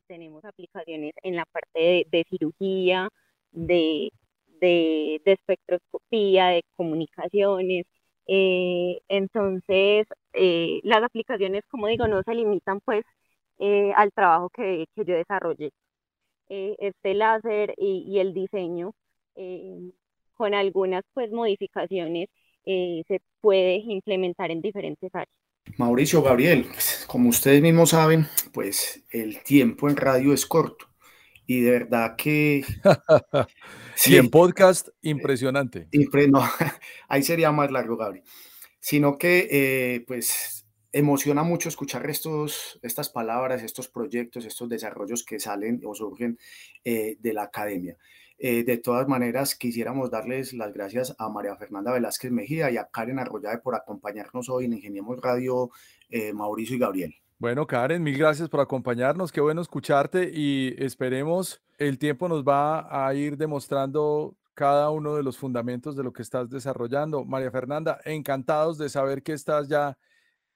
tenemos 0.07 0.43
aplicaciones 0.45 1.13
en 1.23 1.35
la 1.35 1.45
parte 1.45 2.07
de 2.09 2.25
cirugía, 2.29 3.09
de 3.51 4.09
de, 4.59 5.21
espectroscopía, 5.25 6.47
de 6.47 6.63
comunicaciones. 6.75 7.85
Eh, 8.27 8.99
entonces, 9.07 10.07
eh, 10.33 10.79
las 10.83 11.03
aplicaciones, 11.03 11.63
como 11.69 11.87
digo, 11.87 12.07
no 12.07 12.23
se 12.23 12.33
limitan 12.33 12.79
pues 12.81 13.03
eh, 13.59 13.91
al 13.95 14.11
trabajo 14.11 14.49
que, 14.49 14.85
que 14.95 15.05
yo 15.05 15.15
desarrollé. 15.15 15.71
este 16.47 17.13
láser 17.15 17.73
y, 17.77 18.19
el 18.19 18.33
diseño, 18.33 18.91
con 20.35 20.53
algunas 20.53 21.03
pues 21.13 21.31
modificaciones, 21.31 22.29
se 22.65 23.21
puede 23.41 23.77
implementar 23.77 24.51
en 24.51 24.61
diferentes 24.61 25.13
áreas. 25.13 25.29
Mauricio 25.77 26.21
Gabriel, 26.21 26.65
pues, 26.71 27.05
como 27.07 27.29
ustedes 27.29 27.61
mismos 27.61 27.89
saben, 27.89 28.27
pues 28.53 29.03
el 29.11 29.41
tiempo 29.43 29.89
en 29.89 29.97
radio 29.97 30.33
es 30.33 30.45
corto 30.45 30.85
y 31.47 31.61
de 31.61 31.71
verdad 31.71 32.15
que... 32.15 32.63
sí, 33.95 34.17
en 34.17 34.29
podcast, 34.29 34.89
impresionante. 35.01 35.87
No, 36.29 36.43
ahí 37.07 37.23
sería 37.23 37.51
más 37.51 37.71
largo, 37.71 37.97
Gabriel. 37.97 38.25
Sino 38.79 39.17
que, 39.17 39.47
eh, 39.51 40.03
pues, 40.07 40.67
emociona 40.91 41.43
mucho 41.43 41.69
escuchar 41.69 42.09
estos, 42.09 42.79
estas 42.81 43.09
palabras, 43.09 43.63
estos 43.63 43.87
proyectos, 43.87 44.45
estos 44.45 44.69
desarrollos 44.69 45.23
que 45.23 45.39
salen 45.39 45.81
o 45.85 45.93
surgen 45.93 46.37
eh, 46.83 47.17
de 47.19 47.33
la 47.33 47.43
academia. 47.43 47.97
Eh, 48.37 48.63
de 48.63 48.77
todas 48.77 49.07
maneras, 49.07 49.55
quisiéramos 49.55 50.11
darles 50.11 50.53
las 50.53 50.73
gracias 50.73 51.15
a 51.17 51.29
María 51.29 51.55
Fernanda 51.55 51.93
Velázquez 51.93 52.31
Mejía 52.31 52.69
y 52.69 52.77
a 52.77 52.85
Karen 52.85 53.19
Arroyave 53.19 53.59
por 53.59 53.75
acompañarnos 53.75 54.49
hoy 54.49 54.65
en 54.65 54.73
Ingeniemos 54.73 55.19
Radio, 55.21 55.69
Mauricio 56.33 56.75
y 56.75 56.79
Gabriel. 56.79 57.15
Bueno, 57.37 57.67
Karen, 57.67 58.01
mil 58.01 58.17
gracias 58.17 58.47
por 58.47 58.61
acompañarnos. 58.61 59.31
Qué 59.31 59.41
bueno 59.41 59.61
escucharte 59.61 60.31
y 60.33 60.73
esperemos 60.77 61.61
el 61.77 61.97
tiempo 61.99 62.29
nos 62.29 62.43
va 62.45 62.87
a 62.89 63.13
ir 63.13 63.35
demostrando 63.35 64.37
cada 64.53 64.89
uno 64.89 65.15
de 65.15 65.23
los 65.23 65.37
fundamentos 65.37 65.97
de 65.97 66.03
lo 66.03 66.13
que 66.13 66.21
estás 66.21 66.49
desarrollando. 66.49 67.25
María 67.25 67.51
Fernanda, 67.51 67.99
encantados 68.05 68.77
de 68.77 68.87
saber 68.87 69.21
que 69.21 69.33
estás 69.33 69.67
ya 69.67 69.97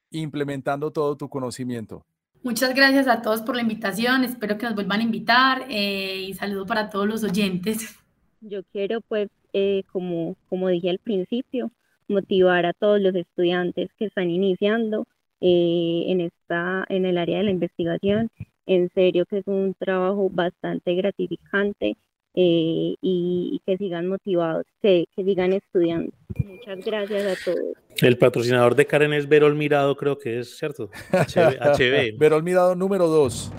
implementando 0.10 0.90
todo 0.92 1.18
tu 1.18 1.28
conocimiento. 1.28 2.06
Muchas 2.44 2.74
gracias 2.74 3.10
a 3.10 3.22
todos 3.22 3.42
por 3.42 3.56
la 3.58 3.62
invitación. 3.62 4.24
Espero 4.24 4.58
que 4.58 4.66
nos 4.66 4.76
vuelvan 4.76 5.02
a 5.02 5.04
invitar 5.04 5.66
eh, 5.70 6.28
y 6.30 6.34
saludo 6.34 6.66
para 6.66 6.90
todos 6.90 7.08
los 7.08 7.26
oyentes. 7.26 8.00
Yo 8.42 8.64
quiero, 8.72 9.02
pues, 9.02 9.30
eh, 9.52 9.84
como, 9.92 10.38
como 10.48 10.70
dije 10.70 10.90
al 10.90 11.00
principio, 11.00 11.72
motivar 12.08 12.66
a 12.66 12.72
todos 12.72 13.02
los 13.02 13.14
estudiantes 13.16 13.90
que 13.98 14.06
están 14.06 14.30
iniciando 14.30 15.06
eh, 15.42 16.04
en, 16.08 16.22
esta, 16.22 16.86
en 16.90 17.06
el 17.06 17.18
área 17.18 17.38
de 17.38 17.44
la 17.46 17.52
investigación. 17.52 18.30
En 18.66 18.90
serio 18.94 19.26
que 19.26 19.40
es 19.40 19.48
un 19.48 19.76
trabajo 19.80 20.30
bastante 20.30 20.94
gratificante 20.94 21.98
eh, 22.36 22.96
y, 23.02 23.62
que 23.66 23.78
sigan 23.78 24.08
motivados, 24.08 24.66
que, 24.82 25.06
que, 25.16 25.24
sigan 25.24 25.54
estudiando. 25.54 26.12
Muchas 26.46 26.86
gracias 26.86 27.26
a 27.26 27.52
todos. 27.52 27.74
El 28.02 28.18
patrocinador 28.18 28.76
de 28.76 28.86
Karen 28.86 29.14
es 29.14 29.28
Verol 29.28 29.56
Mirado, 29.56 29.96
creo 29.96 30.18
que 30.18 30.40
es 30.40 30.58
cierto. 30.58 30.90
HB. 31.12 32.18
Verol 32.20 32.44
Mirado 32.44 32.76
número 32.76 33.08
2. 33.08 33.52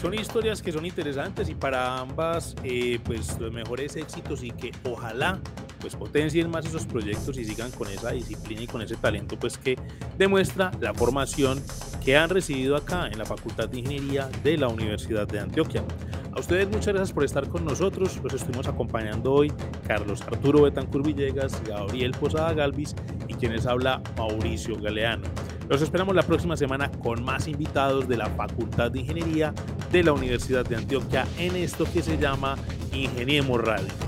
Son 0.00 0.14
historias 0.14 0.62
que 0.62 0.70
son 0.70 0.86
interesantes 0.86 1.48
y 1.48 1.54
para 1.54 1.98
ambas, 1.98 2.54
eh, 2.62 3.00
pues 3.04 3.38
los 3.40 3.52
mejores 3.52 3.96
éxitos 3.96 4.44
y 4.44 4.50
que 4.50 4.70
ojalá 4.84 5.40
pues 5.80 5.96
potencien 5.96 6.50
más 6.50 6.66
esos 6.66 6.86
proyectos 6.86 7.38
y 7.38 7.44
sigan 7.44 7.70
con 7.70 7.88
esa 7.88 8.10
disciplina 8.10 8.62
y 8.62 8.66
con 8.66 8.82
ese 8.82 8.96
talento 8.96 9.38
pues 9.38 9.58
que 9.58 9.76
demuestra 10.16 10.70
la 10.80 10.94
formación 10.94 11.62
que 12.04 12.16
han 12.16 12.30
recibido 12.30 12.76
acá 12.76 13.08
en 13.08 13.18
la 13.18 13.24
Facultad 13.24 13.68
de 13.68 13.80
Ingeniería 13.80 14.28
de 14.42 14.56
la 14.56 14.68
Universidad 14.68 15.26
de 15.26 15.40
Antioquia. 15.40 15.84
A 16.32 16.40
ustedes 16.40 16.68
muchas 16.68 16.94
gracias 16.94 17.12
por 17.12 17.24
estar 17.24 17.48
con 17.48 17.64
nosotros. 17.64 18.20
Los 18.22 18.34
estuvimos 18.34 18.68
acompañando 18.68 19.32
hoy 19.32 19.52
Carlos 19.86 20.22
Arturo 20.22 20.62
Betancur 20.62 21.04
Villegas, 21.04 21.60
Gabriel 21.64 22.12
Posada 22.12 22.52
Galvis 22.54 22.94
y 23.26 23.34
quienes 23.34 23.66
habla 23.66 24.00
Mauricio 24.16 24.78
Galeano. 24.80 25.26
Los 25.68 25.82
esperamos 25.82 26.14
la 26.14 26.22
próxima 26.22 26.56
semana 26.56 26.90
con 26.90 27.22
más 27.24 27.46
invitados 27.46 28.08
de 28.08 28.16
la 28.16 28.26
Facultad 28.30 28.90
de 28.90 29.00
Ingeniería 29.00 29.52
de 29.92 30.02
la 30.02 30.12
Universidad 30.12 30.64
de 30.64 30.76
Antioquia 30.76 31.26
en 31.38 31.56
esto 31.56 31.84
que 31.92 32.02
se 32.02 32.16
llama 32.16 32.56
Ingeniemos 32.92 33.60
Radio. 33.60 34.07